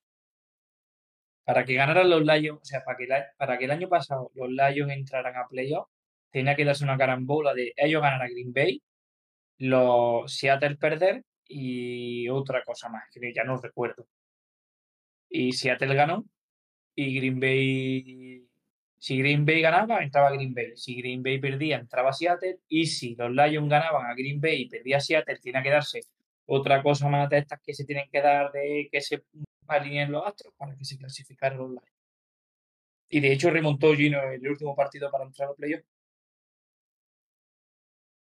[1.44, 4.30] para que ganaran los Lions, o sea, para que, la- para que el año pasado
[4.34, 5.88] los Lions entraran a playoff,
[6.30, 8.82] tenía que darse una carambola de ellos ganar a Green Bay,
[9.58, 14.06] los Seattle perder y otra cosa más, que ya no recuerdo.
[15.28, 16.24] Y Seattle ganó
[16.94, 18.48] y Green Bay,
[19.04, 20.74] si Green Bay ganaba, entraba Green Bay.
[20.76, 22.60] Si Green Bay perdía, entraba Seattle.
[22.70, 26.00] Y si los Lions ganaban a Green Bay y perdía Seattle, tenía que darse
[26.46, 29.22] otra cosa más de estas que se tienen que dar de que se
[29.68, 31.92] alineen los astros para que se clasificaran los Lions.
[33.10, 35.84] Y de hecho remontó Gino el último partido para entrar a playoff.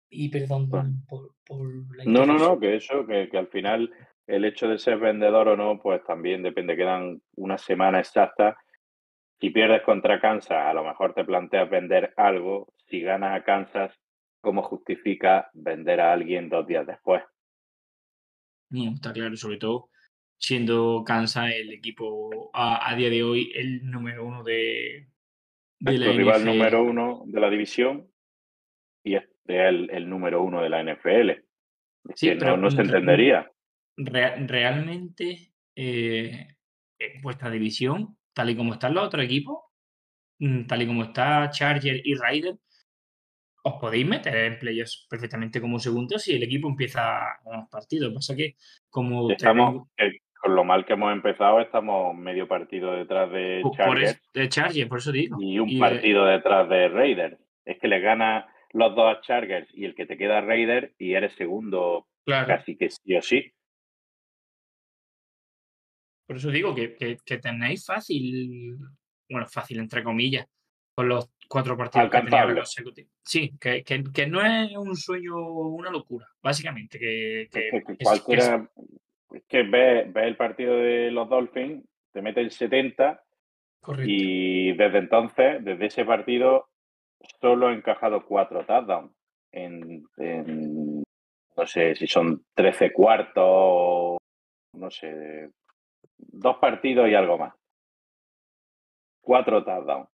[0.09, 0.85] Y perdón por,
[1.45, 3.89] por la No, no, no, que eso, que, que al final
[4.27, 8.57] el hecho de ser vendedor o no, pues también depende, quedan una semana exacta.
[9.43, 12.73] Si pierdes contra Kansas, a lo mejor te planteas vender algo.
[12.87, 13.93] Si ganas a Kansas,
[14.39, 17.21] ¿cómo justifica vender a alguien dos días después?
[18.69, 19.89] No, está claro, sobre todo
[20.37, 25.09] siendo Kansas el equipo a, a día de hoy el número uno de,
[25.79, 26.45] de la rival NFL.
[26.47, 28.07] número uno de la división
[29.03, 31.29] y es el, el número uno de la NFL.
[31.31, 31.43] Es
[32.15, 33.51] Sí, que pero no, no se entendería.
[33.97, 36.47] Re- realmente eh,
[36.97, 39.59] en vuestra división, tal y como están los otros equipos,
[40.39, 42.55] mm, tal y como está Charger y Raider,
[43.65, 48.13] os podéis meter en playoffs perfectamente como segundo si el equipo empieza a ganar partidos.
[48.13, 48.55] Pasa que
[48.89, 49.87] como Estamos,
[50.41, 54.11] con lo mal que hemos empezado, estamos medio partido detrás de por Chargers.
[54.11, 55.37] es- de Charger, por eso digo.
[55.39, 57.37] y un Y de- partido detrás de Raiders.
[57.63, 61.13] Es que le gana los dos a Chargers y el que te queda Raiders y
[61.13, 63.53] eres segundo claro, casi que sí o sí.
[66.25, 68.77] Por eso digo que, que- que tenéis fácil,
[69.29, 70.45] bueno, fácil entre comillas,
[70.95, 72.55] con los cuatro partidos que Alcanzable.
[72.55, 73.11] consecutivos.
[73.25, 76.99] Sí, que, que- que no es un sueño, una locura, básicamente.
[76.99, 77.47] Que,
[78.03, 78.69] cualquiera,
[79.31, 83.23] es que ve, ve el partido de los Dolphins, te mete el 70
[83.81, 84.11] correcto.
[84.11, 86.69] y desde entonces, desde ese partido,
[87.41, 89.11] solo ha encajado cuatro touchdowns
[89.51, 91.03] en, en
[91.55, 94.17] no sé si son 13 cuartos,
[94.73, 95.49] no sé,
[96.27, 97.53] dos partidos y algo más.
[99.21, 100.09] Cuatro touchdowns.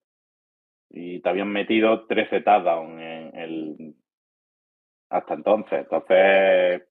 [0.90, 3.96] Y te habían metido 13 touchdowns en el,
[5.10, 5.80] hasta entonces.
[5.80, 6.82] Entonces,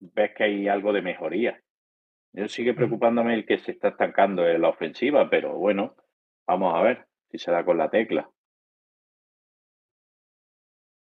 [0.00, 1.62] ves que hay algo de mejoría.
[2.32, 5.96] Yo sigue preocupándome el que se está estancando en la ofensiva, pero bueno,
[6.46, 8.28] vamos a ver si se da con la tecla.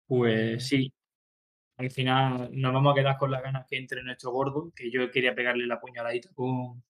[0.07, 0.93] Pues sí.
[1.77, 5.11] Al final nos vamos a quedar con las ganas que entre nuestro gordo, que yo
[5.11, 6.83] quería pegarle la puñaladita con,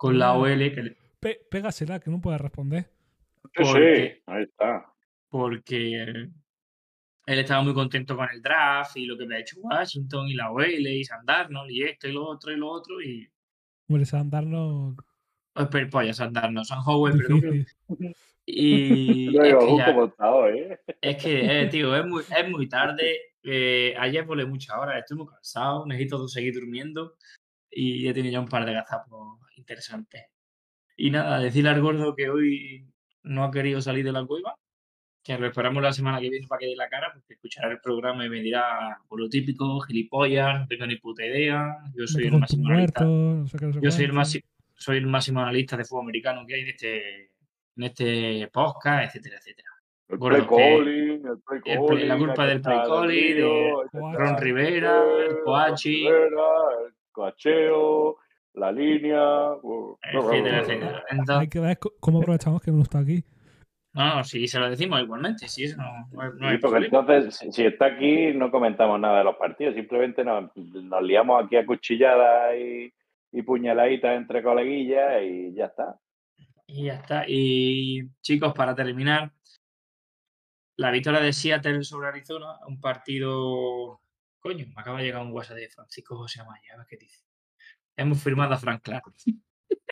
[0.00, 2.84] con la OL, que le- Pe- pégasela, que no puede responder.
[2.84, 4.86] Sí, Porque- sí, ahí está.
[5.28, 10.34] porque él estaba muy contento con el draft y lo que había hecho Washington y
[10.34, 13.28] la OL y Sandarnold y esto y lo otro y lo otro y
[13.88, 14.96] Hombre, San Darno
[15.54, 17.66] oh, pero, pues, Sandarnold, San Howell, perdón.
[18.46, 19.78] Y Yo es que, "Uh,
[20.18, 20.80] ya- hoy, ¿eh?
[21.02, 23.16] es que, eh, tío, es muy, es muy tarde.
[23.42, 27.16] eh, ayer volé muchas horas, estoy muy cansado, necesito seguir durmiendo
[27.70, 30.24] y he tenido ya un par de gazapos interesantes.
[30.96, 32.86] Y nada, decirle al gordo que hoy
[33.22, 34.54] no ha querido salir de la cueva,
[35.22, 37.80] que lo esperamos la semana que viene para que dé la cara, porque escuchará el
[37.80, 42.24] programa y me dirá por lo típico, gilipollas, no tengo ni puta idea, yo soy
[42.26, 43.04] el máximo analista.
[43.04, 44.44] muertos, no sé qué, no sé Yo soy el, máximo,
[44.74, 47.20] soy el máximo analista de fútbol americano que hay en este,
[47.76, 49.68] en este podcast, etcétera, etcétera.
[50.08, 53.72] El Bueno, play que- calling, el play el play- la culpa del play calling, de
[53.92, 56.06] Ron Rivera, el Coachi.
[56.06, 56.30] El
[57.12, 58.16] coacheo,
[58.54, 59.52] la línea.
[59.62, 61.04] uh, etcétera, etcétera.
[61.10, 63.22] Hay Entonces, que ver cómo aprovechamos que no está aquí.
[63.92, 66.58] no, no, sí, se lo decimos igualmente, sí, eso no, no hay- no Sí, hay
[66.58, 71.02] porque entonces, si- si está aquí, no comentamos nada de los partidos, simplemente nos, nos
[71.02, 72.92] liamos aquí a cuchilladas y,
[73.32, 75.98] y puñaladitas entre coleguillas y ya está.
[76.66, 77.24] Y ya está.
[77.26, 79.32] Y chicos, para terminar,
[80.76, 84.00] la victoria de Seattle sobre Arizona, un partido.
[84.40, 87.24] Coño, me acaba de llegar un WhatsApp de Francisco José Amaya, a ver qué dice.
[87.96, 89.12] Hemos firmado a Frank Clark.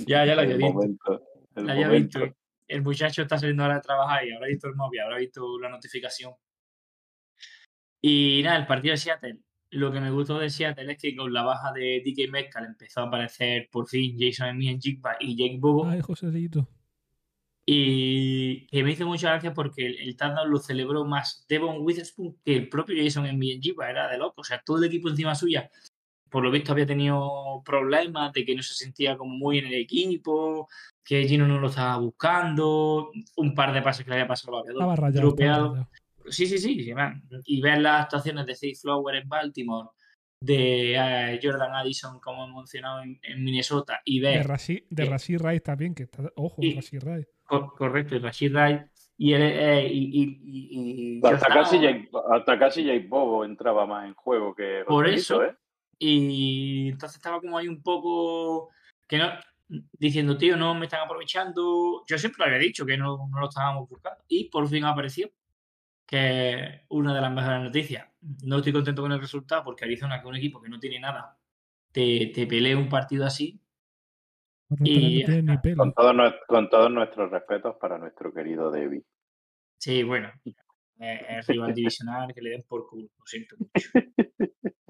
[0.07, 1.23] Ya, ya lo había visto.
[1.55, 2.21] La había visto.
[2.67, 5.69] El muchacho está saliendo ahora de trabajar y habrá visto el móvil, habrá visto la
[5.69, 6.35] notificación.
[8.01, 9.41] Y nada, el partido de Seattle.
[9.71, 13.01] Lo que me gustó de Seattle es que con la baja de DK Metcalf empezó
[13.01, 15.87] a aparecer por fin Jason Smith Jigba y Jake Bobo.
[15.87, 16.69] Ay, Joselito.
[17.67, 22.37] Y que me hizo mucha gracia porque el, el touchdown lo celebró más Devon Witherspoon
[22.45, 23.91] que el propio Jason Jigba.
[23.91, 24.43] Era de loco.
[24.43, 25.71] O sea, todo el equipo encima suya,
[26.35, 29.75] por lo visto, había tenido problemas de que no se sentía como muy en el
[29.75, 30.67] equipo,
[31.05, 34.69] que Gino no lo estaba buscando, un par de pases que le había pasado lo
[34.69, 35.29] Estaba había rayado.
[35.29, 35.69] estaba dropeado.
[35.75, 35.89] rayado.
[36.27, 36.83] Sí, sí, sí.
[36.83, 37.23] sí, man.
[37.45, 39.91] Y ver las actuaciones de Steve Flower en Baltimore,
[40.41, 45.05] de eh, Jordan Addison, como hemos mencionado, en, en Minnesota, y De ver, Rashid, de
[45.05, 46.33] Eh, Rashid Rice también, que está.
[46.35, 47.29] Ojo, y- Rashid Rice.
[47.45, 48.81] cor- correcto, y Rashid Wright,
[49.17, 53.45] y, el, eh, y, y, y- y Josh Hasta casi, Jake, hasta casi Jake Bobo
[53.45, 55.55] entraba más en juego que Por eso, ¿eh?
[55.99, 58.71] Y entonces estaba como ahí un poco
[59.07, 59.29] que no
[59.93, 62.05] diciendo, tío, no me están aprovechando.
[62.07, 64.23] Yo siempre lo había dicho que no, no lo estábamos buscando.
[64.29, 65.31] Y por fin apareció.
[66.07, 68.07] Que es una de las mejores noticias.
[68.45, 71.01] No estoy contento con el resultado porque Arizona, que es un equipo que no tiene
[71.01, 71.39] nada,
[71.93, 73.59] te, te pelea un partido así.
[74.81, 75.25] Y.
[75.77, 79.03] Con, todos nues- con todos nuestros respetos para nuestro querido Debbie.
[79.79, 80.31] Sí, bueno.
[80.99, 83.09] Es rival divisional que le den por culo.
[83.19, 83.91] Lo siento mucho.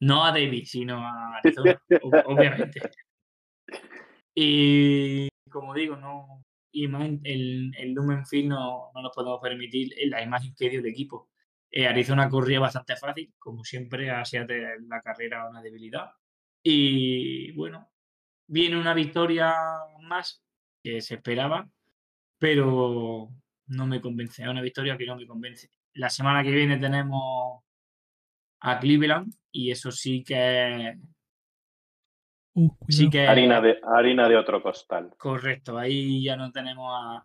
[0.00, 2.80] No a David, sino a Arizona, ob- obviamente.
[4.34, 6.42] Y como digo, no.
[6.72, 10.68] Y más en- el, el Lumen Field no, no nos podemos permitir la imagen que
[10.70, 11.30] dio el equipo.
[11.70, 16.10] Eh, Arizona corría bastante fácil, como siempre, a Seattle la carrera una debilidad.
[16.62, 17.90] Y bueno,
[18.48, 19.54] viene una victoria
[20.02, 20.42] más
[20.82, 21.68] que se esperaba,
[22.38, 23.30] pero
[23.68, 24.42] no me convence.
[24.42, 25.70] Es una victoria que no me convence.
[25.94, 27.63] La semana que viene tenemos
[28.66, 30.98] a Cleveland y eso sí que
[32.56, 35.10] Uh, sí que Harina de, harina de otro costal.
[35.18, 35.76] correcto.
[35.76, 37.24] Ahí ya no tenemos a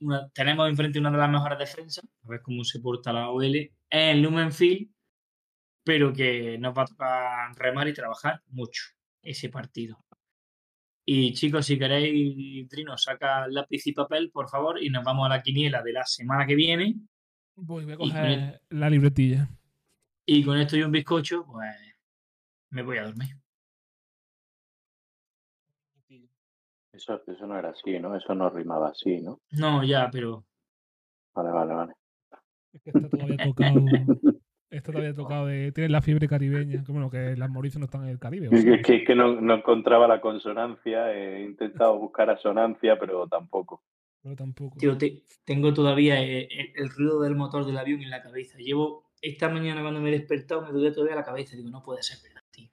[0.00, 3.72] una- tenemos enfrente una de las mejores defensas, a ver cómo se porta la OL
[3.90, 4.88] en Lumen Field,
[5.84, 8.82] pero que nos va a tocar remar y trabajar mucho
[9.20, 9.98] ese partido.
[11.04, 15.30] Y chicos, si queréis, Trino, saca lápiz y papel, por favor, y nos vamos a
[15.30, 16.94] la quiniela de la semana que viene.
[17.56, 19.48] Voy, voy a y coger la libretilla.
[20.30, 21.74] Y con esto y un bizcocho, pues
[22.68, 23.28] me voy a dormir.
[26.92, 28.14] Eso, eso no era así, ¿no?
[28.14, 29.40] Eso no rimaba así, ¿no?
[29.52, 30.44] No, ya, pero
[31.34, 31.92] Vale, vale, vale.
[32.74, 33.84] Es que está todavía tocado.
[34.70, 35.72] Está todavía tocado de.
[35.72, 36.84] Tiene la fiebre caribeña.
[36.84, 38.48] Que bueno, que las Mauricio no están en el Caribe.
[38.48, 43.26] o Es que, es que no, no encontraba la consonancia, he intentado buscar asonancia, pero
[43.28, 43.82] tampoco.
[44.22, 44.76] pero tampoco.
[44.76, 48.58] tío, te- tengo todavía eh, el, el ruido del motor del avión en la cabeza.
[48.58, 51.56] Llevo esta mañana cuando me he despertado me duele todavía la cabeza.
[51.56, 52.70] Digo, no puede ser verdad, tío.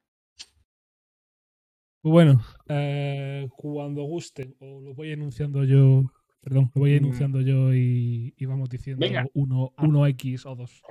[2.02, 6.04] Pues bueno, eh, cuando gusten, o lo voy enunciando yo,
[6.42, 6.98] perdón, lo voy Mm.
[6.98, 9.26] enunciando yo y, y vamos diciendo Venga.
[9.34, 9.84] uno, Ah.
[9.86, 10.82] uno X o dos.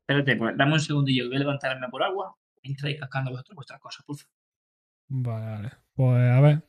[0.00, 1.26] Espérate, pues dame un segundillo.
[1.28, 2.36] Voy a levantarme por agua.
[2.62, 4.34] Entráis cascando vosotros vuestras cosas, por favor.
[5.10, 6.68] Vale, pues a ver,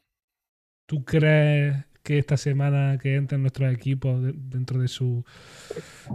[0.85, 1.75] ¿tú crees
[2.10, 5.24] que esta semana que entren nuestros equipos de- dentro de su...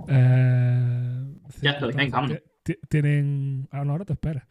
[0.09, 1.25] eh,
[1.63, 2.27] Ya estoy, venga,
[2.89, 3.69] Tienen...
[3.71, 4.45] Ah, no, ahora te esperas.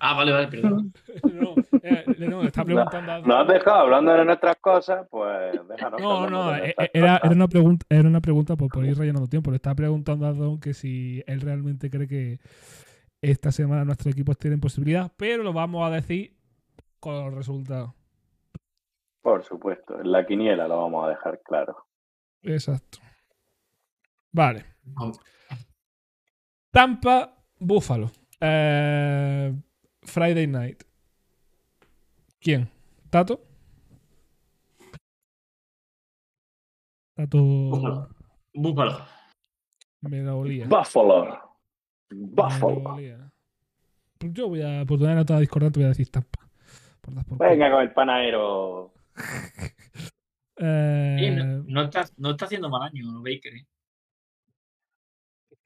[0.00, 0.92] Ah, vale, vale, perdón.
[1.32, 1.54] No,
[1.84, 3.12] eh, no, está preguntando...
[3.12, 6.00] a- Nos has dejado hablando de nuestras cosas, pues déjanos.
[6.00, 9.28] No, no, eh, eh, era, era una pregunta, era una pregunta por, por ir rellenando
[9.28, 9.50] tiempo.
[9.52, 12.40] Le estaba preguntando a Don que si él realmente cree que
[13.22, 16.34] esta semana nuestros equipos tienen posibilidad, pero lo vamos a decir
[16.98, 17.92] con los resultados.
[19.28, 21.76] Por supuesto, en la quiniela lo vamos a dejar claro.
[22.40, 22.96] Exacto.
[24.32, 24.64] Vale.
[26.70, 28.10] Tampa, Buffalo.
[28.40, 29.52] Eh,
[30.00, 30.82] Friday night.
[32.40, 32.70] ¿Quién?
[33.10, 33.42] ¿Tato?
[37.14, 38.08] Tato Búfalo.
[38.54, 38.98] Búfalo.
[40.00, 40.66] me la olía.
[40.66, 41.58] Buffalo.
[42.10, 42.96] Buffalo.
[44.20, 46.48] yo voy a, por tener una nota discordante, voy a decir Tampa.
[47.02, 47.38] Por por.
[47.46, 48.94] Venga con el panadero.
[50.60, 53.66] Eh, Eh, no, no está, no está haciendo mal año Baker, ¿eh?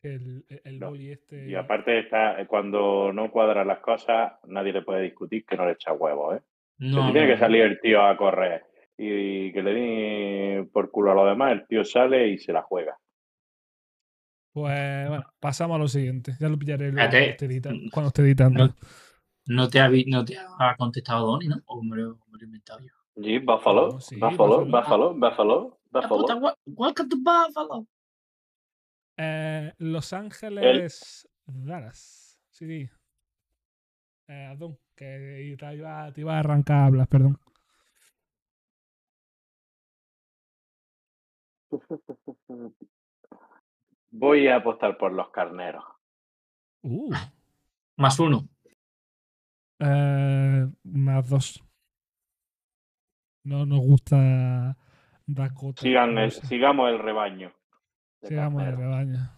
[0.03, 0.91] el el No.
[0.91, 1.49] boli este.
[1.49, 5.73] Y aparte, está, cuando no cuadran las cosas, nadie le puede discutir que no le
[5.73, 6.43] echa huevos, ¿eh?
[6.79, 8.65] No, si tiene no, que salir el tío a correr
[8.99, 12.63] y que le den por culo a los demás, el tío sale y se la
[12.63, 12.99] juega.
[14.53, 16.33] Pues bueno, pasamos a lo siguiente.
[16.41, 17.19] Ya lo pillaré luego Espérate.
[17.19, 18.67] cuando esté edita- cuando esté editando.
[18.67, 18.75] No.
[19.47, 21.57] No te ha, no te ha contestado Donny, ¿no?
[21.67, 22.93] O me lo, me lo he inventado yo.
[23.17, 25.15] Sí, Buffalo, sí, Buffalo, Buffalo.
[25.15, 26.57] Buffalo, puta, Buffalo.
[26.67, 27.87] welcome to Buffalo.
[29.19, 32.41] Eh, Los Ángeles Dallas.
[32.51, 32.91] Sí, sí.
[34.29, 37.39] Eh, Adón, que te iba, te iba a arrancar a hablar, perdón.
[44.11, 45.85] Voy a apostar por los carneros.
[46.83, 47.13] Uh,
[47.97, 48.49] Más uno.
[49.79, 51.63] eh, más dos.
[53.45, 54.77] No nos gusta
[55.27, 55.83] Dakota.
[55.83, 57.53] Sigan el- sigamos el rebaño.
[58.23, 59.31] Sigamos el rebaño.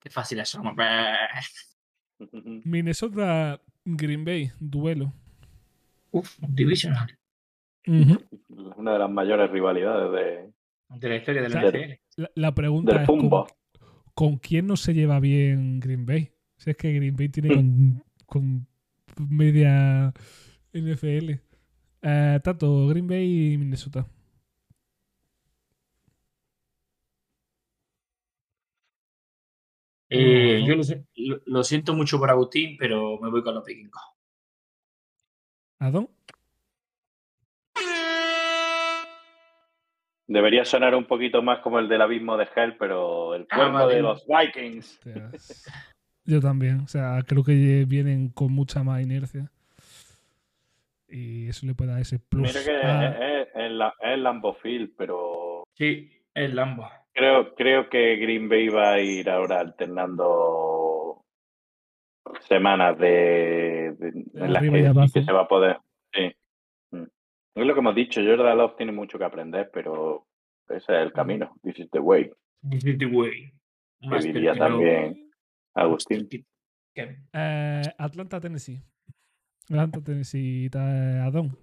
[0.00, 0.58] Qué fácil es.
[2.64, 5.12] Minnesota Green Bay, duelo.
[6.10, 7.16] Uf, divisional.
[7.86, 10.52] Una de las mayores rivalidades de,
[10.98, 11.78] De la historia de la Claro.
[11.78, 11.92] NFL.
[12.16, 13.08] La, la pregunta del es:
[14.14, 16.30] ¿con, quién no se lleva bien Green Bay?
[16.56, 18.00] Si es que Green Bay tiene Mm.
[18.26, 18.66] con,
[19.14, 20.12] con media
[20.72, 21.32] NFL.
[22.06, 24.06] Eh, Tato, Green Bay y Minnesota.
[30.10, 30.66] Eh, No.
[30.66, 34.02] yo lo, sé- lo- lo siento mucho por Agustín, pero me voy con los vikingos.
[35.80, 36.08] ¿Adón?
[40.26, 43.88] Debería sonar un poquito más como el del abismo de Hell, pero el Ah, cuerpo
[43.88, 45.00] de los Vikings.
[46.24, 46.80] Yo también.
[46.80, 49.50] O sea, creo que vienen con mucha más inercia.
[51.16, 52.42] Y eso le puede dar ese plus.
[52.42, 52.74] Mira que
[53.42, 54.18] es, es es
[54.60, 56.88] Field, pero Sí, el Lambo.
[57.12, 61.22] creo, creo que Green Bay va a ir ahora alternando
[62.48, 64.70] semanas de, de- De en las que,
[65.12, 65.78] que se va a poder.
[66.12, 66.32] Sí.
[66.90, 67.04] Mm.
[67.54, 70.26] Es lo que hemos dicho, Jordan Love tiene mucho que aprender, pero
[70.68, 71.54] ese es el camino.
[71.62, 72.30] This is the way.
[72.68, 73.52] This is the way.
[74.00, 75.30] Que Master diría también
[75.74, 76.28] Agustín.
[76.28, 78.82] Que- eh, Atlanta, Tennessee.
[79.64, 80.68] Atlanta, Tennessee.
[80.70, 81.56] ta- Adón.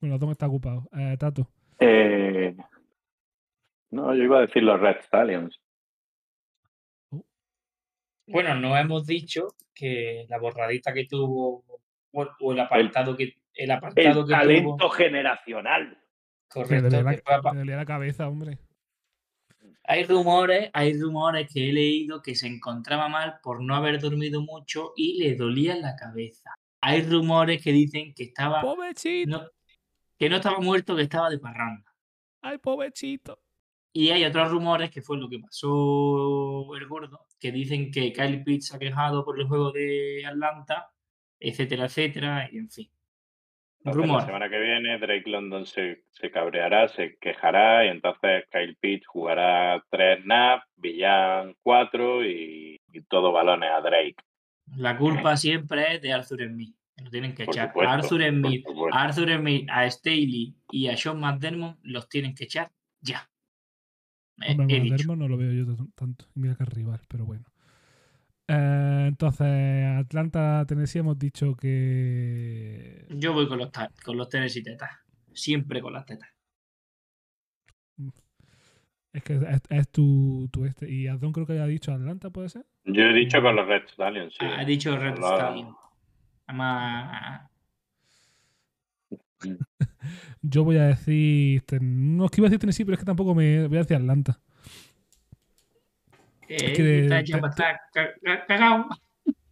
[0.00, 0.88] Bueno, Adón está ocupado.
[0.96, 1.48] Eh, Tato.
[1.78, 2.56] Eh,
[3.90, 5.58] no, yo iba a decir los Red Stallions.
[8.26, 11.64] Bueno, no hemos dicho que la borradita que tuvo
[12.12, 15.88] o, o el apartado que el apartado El que talento tuvo generacional.
[15.88, 15.96] Me
[16.48, 18.58] correcto dolía, que fue a la, me dolía la cabeza, hombre.
[19.84, 24.42] hay rumores hay rumores que he leído que se encontraba mal por no haber dormido
[24.42, 29.38] mucho y le dolía la cabeza hay rumores que dicen que estaba Pobrecito.
[29.38, 29.48] no,
[30.18, 31.84] que no estaba muerto que estaba de parranda
[32.42, 33.38] Ay, pobrecito.
[33.92, 38.42] Y hay otros rumores, que fue lo que pasó el gordo, que dicen que Kyle
[38.44, 40.90] Pitts se ha quejado por el juego de Atlanta,
[41.38, 42.90] etcétera, etcétera, y en fin.
[43.84, 44.26] Entonces, la Rumores.
[44.26, 49.84] semana que viene Drake London se, se cabreará, se quejará y entonces Kyle Pitts jugará
[49.90, 54.16] tres snaps, Villan cuatro y, y todo balones a Drake.
[54.76, 56.74] La culpa siempre es de Arthur Smith.
[57.02, 57.68] Lo tienen que Por echar.
[57.68, 62.34] supuesto, a Arthur Smith, a Arthur Smith, a Staley y a Sean McDermott los tienen
[62.34, 62.70] que echar
[63.00, 63.30] ya.
[64.42, 64.90] Eh, Hombre.
[64.90, 66.26] Dermo no lo veo yo tanto.
[66.34, 67.44] Mira que es rival, pero bueno.
[68.48, 73.06] Eh, entonces, Atlanta, Tennessee, hemos dicho que.
[73.10, 73.70] Yo voy con los,
[74.04, 74.90] con los Tennessee tetas.
[75.32, 76.28] Siempre con las tetas.
[79.12, 80.88] Es que es, es tu, tu este.
[80.90, 82.64] Y Adón creo que haya dicho Atlanta, ¿puede ser?
[82.84, 84.44] Yo he dicho con los Red Stallions, sí.
[84.46, 85.74] Ha dicho Red los- Stallion.
[86.46, 87.50] Además,
[90.42, 91.62] Yo voy a decir.
[91.62, 93.66] ten- No es que iba a decir Tennessee, pero es que tampoco me.
[93.68, 94.40] Voy a decir Atlanta.
[96.48, 98.88] eh, que está cagao.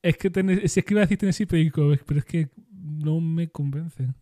[0.03, 3.21] Es que Tennessee, si es que iba a decir Tennessee, pero, pero es que no
[3.21, 4.15] me convencen.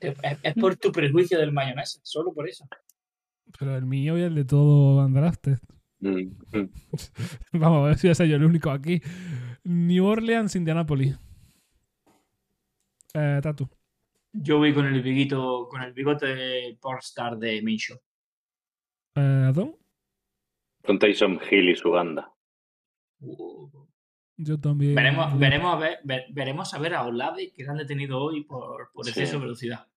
[0.00, 2.66] Es, es por tu prejuicio del mayonesa, solo por eso.
[3.58, 5.58] Pero el mío y el de todo Andrafted.
[6.00, 6.70] Mm, mm.
[7.52, 9.00] Vamos a ver si voy a ser yo el único aquí.
[9.64, 11.18] New Orleans, Indianapolis.
[13.14, 13.68] Eh, Tatu.
[14.32, 17.96] Yo voy con el biguito, con el bigote de pornstar de Minshew.
[19.14, 19.76] Eh, Adón.
[20.84, 22.30] Con Tyson Hill y su banda.
[23.20, 23.68] Uh,
[24.36, 24.94] Yo también.
[24.94, 28.44] veremos, veremos, a ver, ver- veremos a ver a Olave que le han detenido hoy
[28.44, 29.10] por, por Sí.
[29.10, 29.88] exceso de velocidad.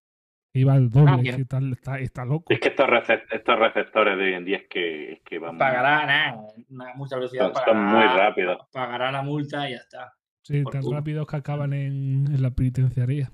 [0.53, 2.45] Iba al doble, es que está, está, está loco.
[2.51, 5.57] Es que estos, recep- estos receptores de hoy en día es que, es que van
[5.57, 7.53] Pagará nada, una mucha velocidad.
[7.53, 8.57] son, son pagará- muy rápidos.
[8.71, 10.13] Pagará la multa y ya está.
[10.41, 13.31] Sí, por tan rápidos que acaban en, en la penitenciaría.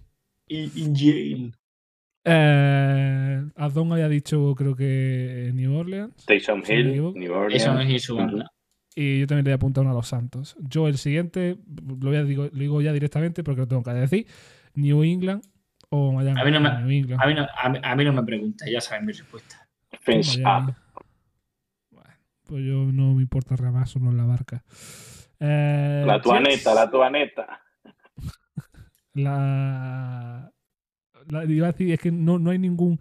[0.47, 1.55] In, jail.
[2.25, 6.13] Eh, Adón había dicho, creo que New Orleans.
[6.27, 7.13] Sí, me Hill.
[7.15, 7.63] New Orleans.
[7.63, 8.51] Eso no es su banda.
[8.95, 10.55] Y yo también le he apuntado uno a los Santos.
[10.59, 13.91] Yo el siguiente, lo, voy a digo, lo digo ya directamente porque lo tengo que
[13.91, 14.27] decir.
[14.73, 15.43] New England
[15.95, 16.39] o Miami.
[16.39, 17.22] A mí no me- New England.
[17.22, 19.67] A mí, no, a, mí, a mí no me preguntes, ya saben mi respuesta.
[20.01, 20.72] Fence Miami.
[20.72, 20.76] up.
[21.91, 22.09] Bueno,
[22.45, 24.63] pues yo no me importa más uno en la barca.
[25.39, 27.59] Eh, La tuaneta, la tuaneta.
[29.13, 30.51] la,
[31.30, 32.99] la- iba a decir, es que no, no hay ningún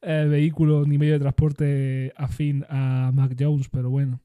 [0.00, 4.20] eh, vehículo ni medio de transporte afín a Mac Jones, pero bueno.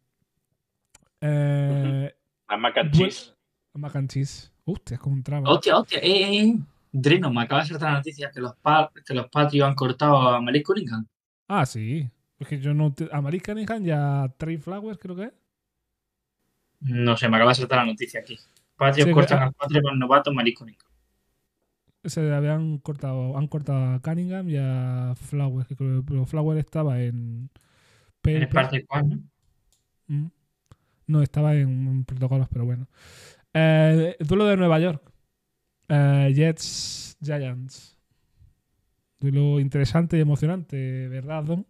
[1.22, 2.14] Eh,
[2.50, 3.34] La mac and cheese.
[3.74, 4.52] Mac and cheese.
[4.66, 5.50] Hostia, es como un traba.
[5.50, 6.56] Hostia, hostia, eh, eh,
[6.98, 7.00] eh.
[7.02, 10.18] Dreno, me acaba de saltar la noticia que los, pa- que los Patriots han cortado
[10.30, 11.06] a Malik Cunningham.
[11.48, 12.10] Ah, sí.
[12.40, 12.94] Es que yo no.
[12.94, 13.08] Te...
[13.12, 15.34] A Malik Cunningham y a Trey Flowers, creo que es.
[16.82, 18.38] No sé, me acaba de saltar la noticia aquí.
[18.76, 20.88] Patriots Sí, cortan que- al Patriot novato Malik Cunningham.
[22.04, 23.38] Se habían cortado.
[23.38, 25.68] Han cortado a Cunningham y a Flowers.
[25.68, 27.50] Que creo, Flowers estaba en.
[28.24, 28.50] En paper.
[28.50, 29.18] parte cual, ¿no?
[30.08, 30.30] Mm.
[31.08, 32.88] No, estaba en, en protocolos, pero bueno.
[33.54, 35.07] Eh, duelo de Nueva York.
[35.90, 37.98] Eh, Jets Giants.
[39.20, 41.66] Duelo interesante y emocionante, ¿verdad, Don?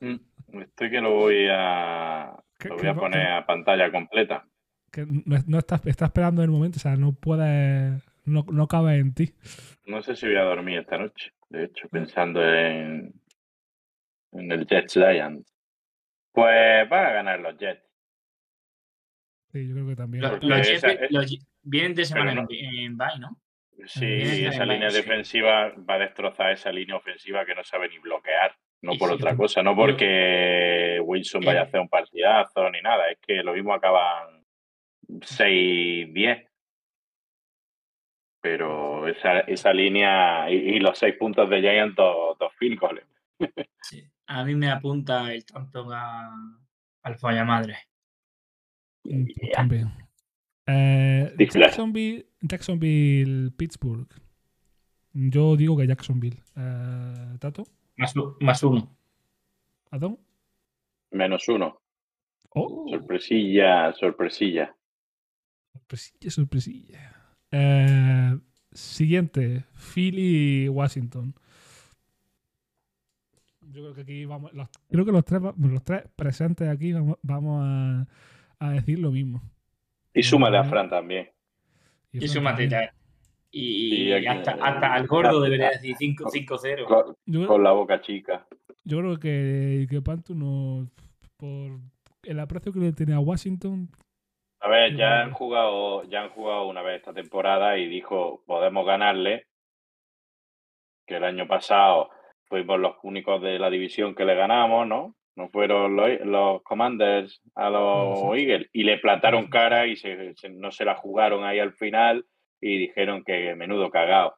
[0.00, 2.36] Mm, Estoy que lo voy a.
[2.64, 4.46] Lo voy a poner a pantalla completa.
[4.90, 8.02] Que no, no estás, estás esperando el momento, o sea, no puedes.
[8.24, 9.34] No, no cabe en ti.
[9.86, 11.32] No sé si voy a dormir esta noche.
[11.48, 13.12] De hecho, pensando en.
[14.32, 15.52] En el Jets Giants.
[16.32, 17.82] Pues van a ganar los Jets.
[19.52, 20.22] Sí, yo creo que también.
[20.22, 20.44] Jets
[21.10, 23.38] los Jets vienen de semana no- en, en bye, ¿no?
[23.84, 24.06] Sí,
[24.46, 24.96] esa línea sí.
[24.96, 28.56] defensiva va a destrozar esa línea ofensiva que no sabe ni bloquear.
[28.82, 32.80] No Y por sí, otra cosa, no porque Wilson vaya a hacer un partidazo ni
[32.80, 33.10] nada.
[33.10, 34.42] Es que lo mismo acaban
[35.08, 36.48] 6-10.
[38.40, 43.02] Pero esa, esa línea y, y los seis puntos de Giants, dos, dos field goals.
[43.82, 44.02] Sí.
[44.28, 46.32] A mí me apunta el tanto a,
[47.02, 47.76] al falla madre.
[49.02, 49.88] Pues también.
[50.66, 51.34] Eh.
[51.38, 54.08] Jacksonville, Jacksonville, Pittsburgh.
[55.12, 56.42] Yo digo que Jacksonville.
[56.56, 57.64] Eh, ¿Tato?
[57.96, 58.94] Más, uno.
[59.90, 60.18] ¿Adón?
[61.12, 61.80] Menos uno.
[62.50, 64.74] Oh, Sorpresilla, sorpresilla.
[65.72, 67.12] sorpresilla, sorpresilla.
[67.50, 68.38] Eh,
[68.72, 69.64] siguiente,
[69.94, 71.34] Philly, Washington.
[73.60, 74.52] Yo creo que aquí vamos.
[74.52, 78.06] los- creo que los tres, los tres presentes aquí vamos, vamos a,
[78.58, 79.42] a decir lo mismo.
[80.16, 80.64] Y súmale a.
[80.64, 81.30] Fran también.
[82.12, 82.90] Y su también.
[83.50, 86.84] Y, Y aquí- hasta, hasta el gordo debería decir 5 5-0.
[86.86, 88.46] Con, con la boca chica.
[88.84, 90.88] yo creo que, que Pantu no.
[91.36, 91.78] Por
[92.22, 93.90] el aprecio que le tiene a Washington.
[94.60, 98.86] A ver, ya han jugado, ya han jugado una vez esta temporada y dijo podemos
[98.86, 99.46] ganarle.
[101.06, 102.10] Que el año pasado
[102.48, 105.14] fuimos los únicos de la división que le ganamos, ¿no?
[105.36, 108.42] No fueron los, los Commanders a los sí.
[108.42, 112.24] Eagles y le plantaron cara y se, se- no se la jugaron ahí al final
[112.60, 114.36] y dijeron que menudo cagado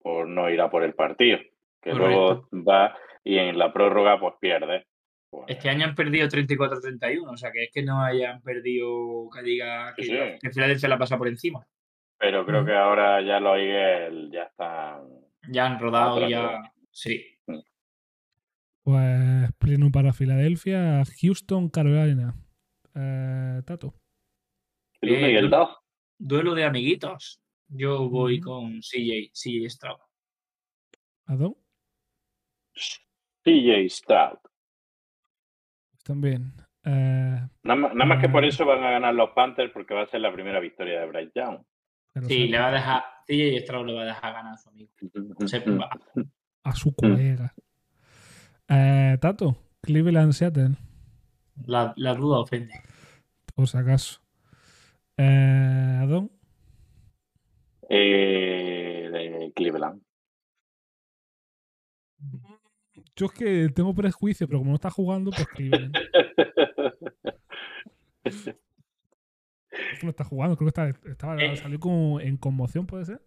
[0.00, 1.38] por no ir a por el partido.
[1.80, 4.86] Que luego va y en la prórroga pues pierde.
[5.30, 9.42] Pues, Este año han perdido 34-31, o sea que es que no hayan perdido que
[9.42, 11.66] diga que, Sí, que Filadelfia la pasa por encima.
[12.18, 12.66] pero creo Ujú.
[12.66, 15.02] que ahora ya los Eagles ya están
[15.50, 16.60] Ya han rodado, ya.
[16.90, 17.24] Sí.
[18.88, 22.34] Pues pleno para Filadelfia, Houston, Carolina.
[22.94, 23.92] Eh, Tato.
[25.02, 25.68] El 1 Eh, y el du- 2.
[26.18, 27.38] Duelo de amiguitos.
[27.68, 28.48] Yo voy Ujú.
[28.48, 29.98] con CJ, CJ Stroud.
[31.26, 31.54] Adon.
[33.44, 34.38] CJ Stroud.
[36.02, 36.54] También.
[36.84, 38.46] Eh, Nada más, nada más que por Ah.
[38.46, 41.32] eso van a ganar los Panthers porque va a ser la primera victoria de Bryce
[41.34, 41.58] Young.
[42.14, 44.70] Sí, sí, le va a dejar, CJ Stroud le va a dejar ganar a su
[44.70, 44.90] amigo.
[46.64, 46.94] A su Mm.
[46.94, 47.54] colega.
[48.68, 50.76] Eh, Tato, Cleveland Seattle,
[51.66, 52.74] La, la duda ofende.
[53.54, 54.20] por si acaso.
[55.16, 56.30] Eh, Adon.
[57.88, 60.02] Eh, de Cleveland.
[63.16, 65.96] Yo es que tengo prejuicio, pero como no está jugando, pues Cleveland.
[68.24, 68.44] Es
[70.00, 71.56] que no está jugando, creo que está, estaba, Eh.
[71.56, 73.20] salió como en conmoción, ¿puede ser?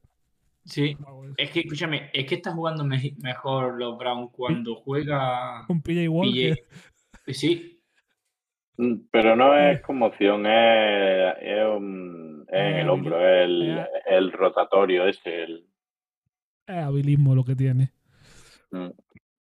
[0.66, 0.96] Sí.
[1.38, 5.64] Es que, escúchame, es que está jugando me- mejor los Browns cuando juega.
[5.68, 6.58] Con PJ Walker.
[7.28, 7.78] Sí,
[8.78, 13.78] Mm, Pero no es conmoción, es, es, un- es en Eh, el hombro, es el,
[13.80, 13.86] eh.
[14.08, 15.44] el rotatorio ese.
[15.44, 15.68] El,
[16.66, 17.92] Es habilismo lo que tiene.
[18.72, 18.90] mm.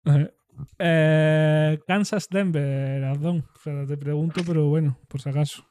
[0.07, 0.33] Eh,
[0.79, 3.39] eh, Kansas Denver, Adon.
[3.55, 5.65] O sea, te pregunto, pero bueno, por si acaso.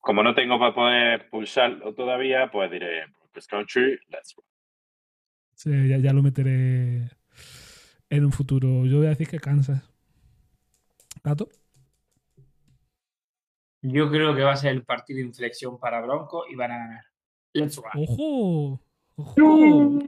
[0.00, 4.44] Como no tengo para poder pulsarlo todavía, pues diré, pues country, let's go.
[5.56, 7.08] Sí, ya, ya lo meteré
[8.10, 8.86] en un futuro.
[8.86, 9.82] Yo voy a decir que Kansas.
[11.22, 11.48] Tato.
[13.82, 16.78] yo creo que va a ser el partido de inflexión para Broncos y van a
[16.78, 17.04] ganar.
[17.52, 17.84] Let's go.
[17.94, 18.80] ¡Ojo!
[19.16, 19.98] ¡Ojo!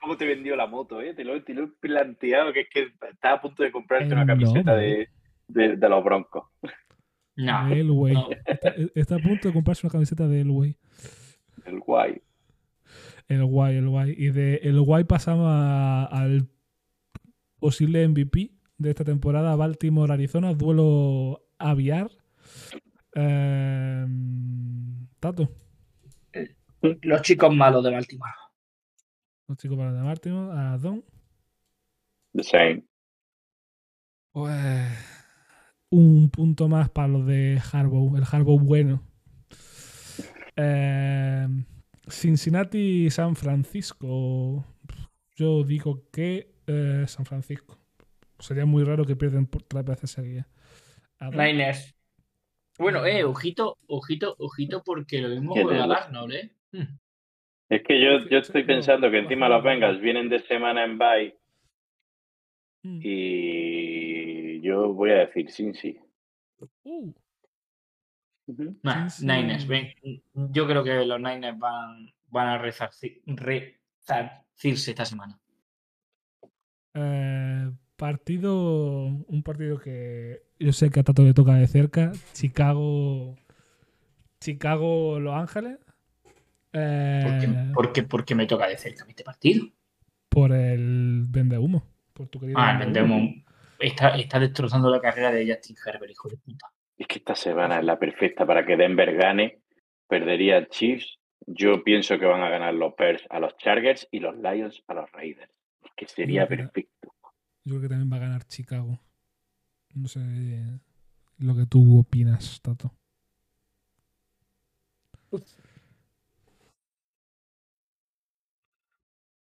[0.00, 1.00] ¿Cómo te vendió la moto?
[1.00, 1.12] Eh?
[1.14, 4.22] Te, lo, te lo he planteado, que es que estaba a punto de comprarte una
[4.22, 4.44] Enorme.
[4.44, 5.08] camiseta de,
[5.48, 6.44] de, de los broncos.
[7.36, 8.14] No, Elway.
[8.14, 8.28] no.
[8.46, 10.78] Está, está a punto de comprarse una camiseta de Elway.
[11.64, 12.22] El guay.
[13.28, 14.14] El guay, el guay.
[14.16, 16.48] Y de el guay pasamos a- al
[17.58, 22.10] posible MVP de esta temporada, Baltimore-Arizona, duelo aviar.
[23.14, 24.06] Eh,
[25.20, 25.48] Tato,
[27.02, 28.32] Los chicos malos de Baltimore.
[29.48, 31.02] los chicos para de Martin, a Don.
[32.34, 32.84] The same.
[34.32, 34.90] Pues
[35.90, 39.00] un punto más para los de Harbaugh, el Harbaugh bueno.
[40.56, 41.46] Eh,
[42.08, 44.64] Cincinnati San Francisco.
[45.36, 47.78] Yo digo que eh, San Francisco.
[48.38, 50.46] Sería muy raro que pierdan por tres veces seguidas.
[51.20, 51.94] Niners.
[52.78, 55.92] Bueno, eh, ojito, ojito, ojito, porque lo mismo ¿Qué juega tal?
[55.92, 56.50] Arnold, eh.
[56.72, 56.98] Hmm.
[57.68, 59.62] Es que yo, yo estoy pensando que encima los.
[59.62, 61.36] Bengals vienen de semana en bye
[62.84, 63.00] Mm.
[63.02, 65.98] y yo voy a decir Cincy.
[66.84, 67.12] Uh,
[68.82, 69.26] Nah, Sí, sí.
[69.26, 69.92] Niners, ven.
[70.34, 75.38] Yo creo que los Niners van, van a resarci- resarcirse esta semana.
[76.94, 79.04] eh, partido.
[79.06, 82.12] Un partido que yo sé que a Tato le toca de cerca.
[82.32, 83.36] Chicago.
[84.40, 85.78] Chicago, Los Ángeles.
[86.72, 89.66] Eh, ¿Por qué, por qué- por qué me toca de cerca este partido?
[90.28, 91.84] por el vende humo.
[92.12, 93.14] Por tu querido Ah, el Vendehumo.
[93.18, 93.44] Vendemo
[93.78, 96.66] está, está destrozando la carrera de Justin Herbert, hijo de puta.
[96.98, 99.60] Es que esta semana es la perfecta para que Denver gane.
[100.08, 101.18] Perdería Chiefs.
[101.46, 104.94] Yo pienso que van a ganar los Bears a los Chargers y los Lions a
[104.94, 105.50] los Raiders.
[105.96, 107.14] Que sería que- perfecto.
[107.64, 108.98] Yo creo que también va a ganar Chicago.
[109.94, 110.20] No sé
[111.38, 112.92] lo que tú opinas, Tato.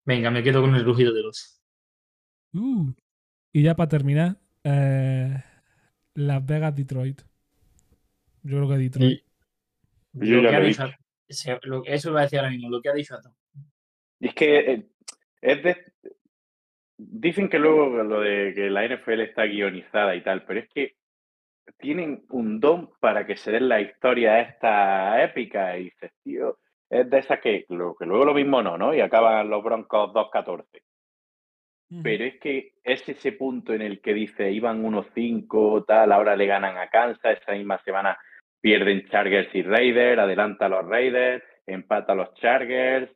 [0.05, 1.61] Venga, me quedo con el rugido de los.
[2.55, 2.93] Uh.
[3.53, 5.43] Y ya para terminar, eh,
[6.15, 7.23] Las Vegas, Detroit.
[8.43, 9.23] Yo creo que Detroit.
[10.13, 10.91] Yo Lo ya que ha lo he dicho-
[11.29, 13.33] se- lo- eso iba a decir ahora mismo, lo que ha dicho Atom.
[14.21, 14.87] Es que eh,
[15.41, 15.77] es de...
[16.99, 20.95] Dicen que luego lo de que la NFL está guionizada y tal, pero es que
[21.79, 26.59] tienen un don para que se den la historia esta épica y dices, tío,
[26.91, 28.95] es de esas que, lo, que luego lo mismo no, ¿no?
[28.95, 30.65] Y acaban los Broncos 2-14.
[31.91, 32.03] Ujú.
[32.03, 36.37] Pero es que es ese punto en el que dice, iban unos 5, tal, ahora
[36.37, 38.17] le ganan a Kansas, esa misma semana
[38.63, 43.11] pierden Chargers y Raiders, adelanta a los Raiders, empata a los Chargers,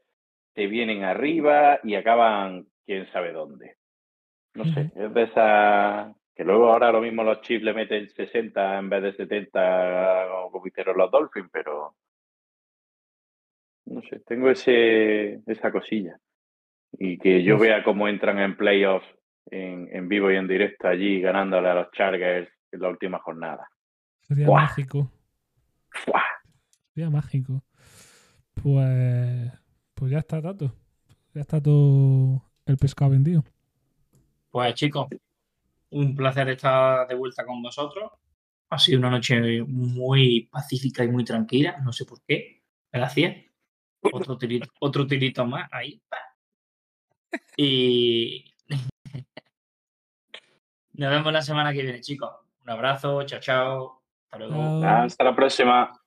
[0.54, 3.76] se vienen arriba y acaban quién sabe dónde.
[4.54, 8.78] No sé, es de esa que luego ahora lo mismo los Chiefs le meten 60
[8.78, 11.94] en vez de 70 como hicieron los Dolphins, pero
[13.86, 16.18] no sé, tengo ese esa cosilla.
[16.98, 19.06] Y que yo vea cómo entran en playoffs
[19.50, 23.68] en, en vivo y en directo allí ganándole a los Chargers en la última jornada.
[24.22, 24.62] Sería ¡Buah!
[24.62, 25.10] mágico.
[26.04, 26.22] ¡Fua!
[26.94, 27.62] Sería mágico.
[28.54, 29.52] Pues,
[29.94, 30.72] pues ya está, Tato.
[31.34, 33.44] Ya está todo el pescado vendido.
[34.50, 35.08] Pues chicos,
[35.90, 38.10] un placer estar de vuelta con vosotros.
[38.70, 42.62] Ha sido una noche muy pacífica y muy tranquila, no sé por qué.
[42.90, 43.44] Gracias.
[44.00, 46.02] Otro tirito, otro tirito más ahí.
[47.56, 48.44] Y
[50.94, 52.30] nos vemos la semana que viene, chicos.
[52.62, 54.05] Un abrazo, chao, chao.
[54.36, 54.80] Hasta luego.
[54.82, 55.04] Chao.
[55.04, 56.00] Hasta la próxima.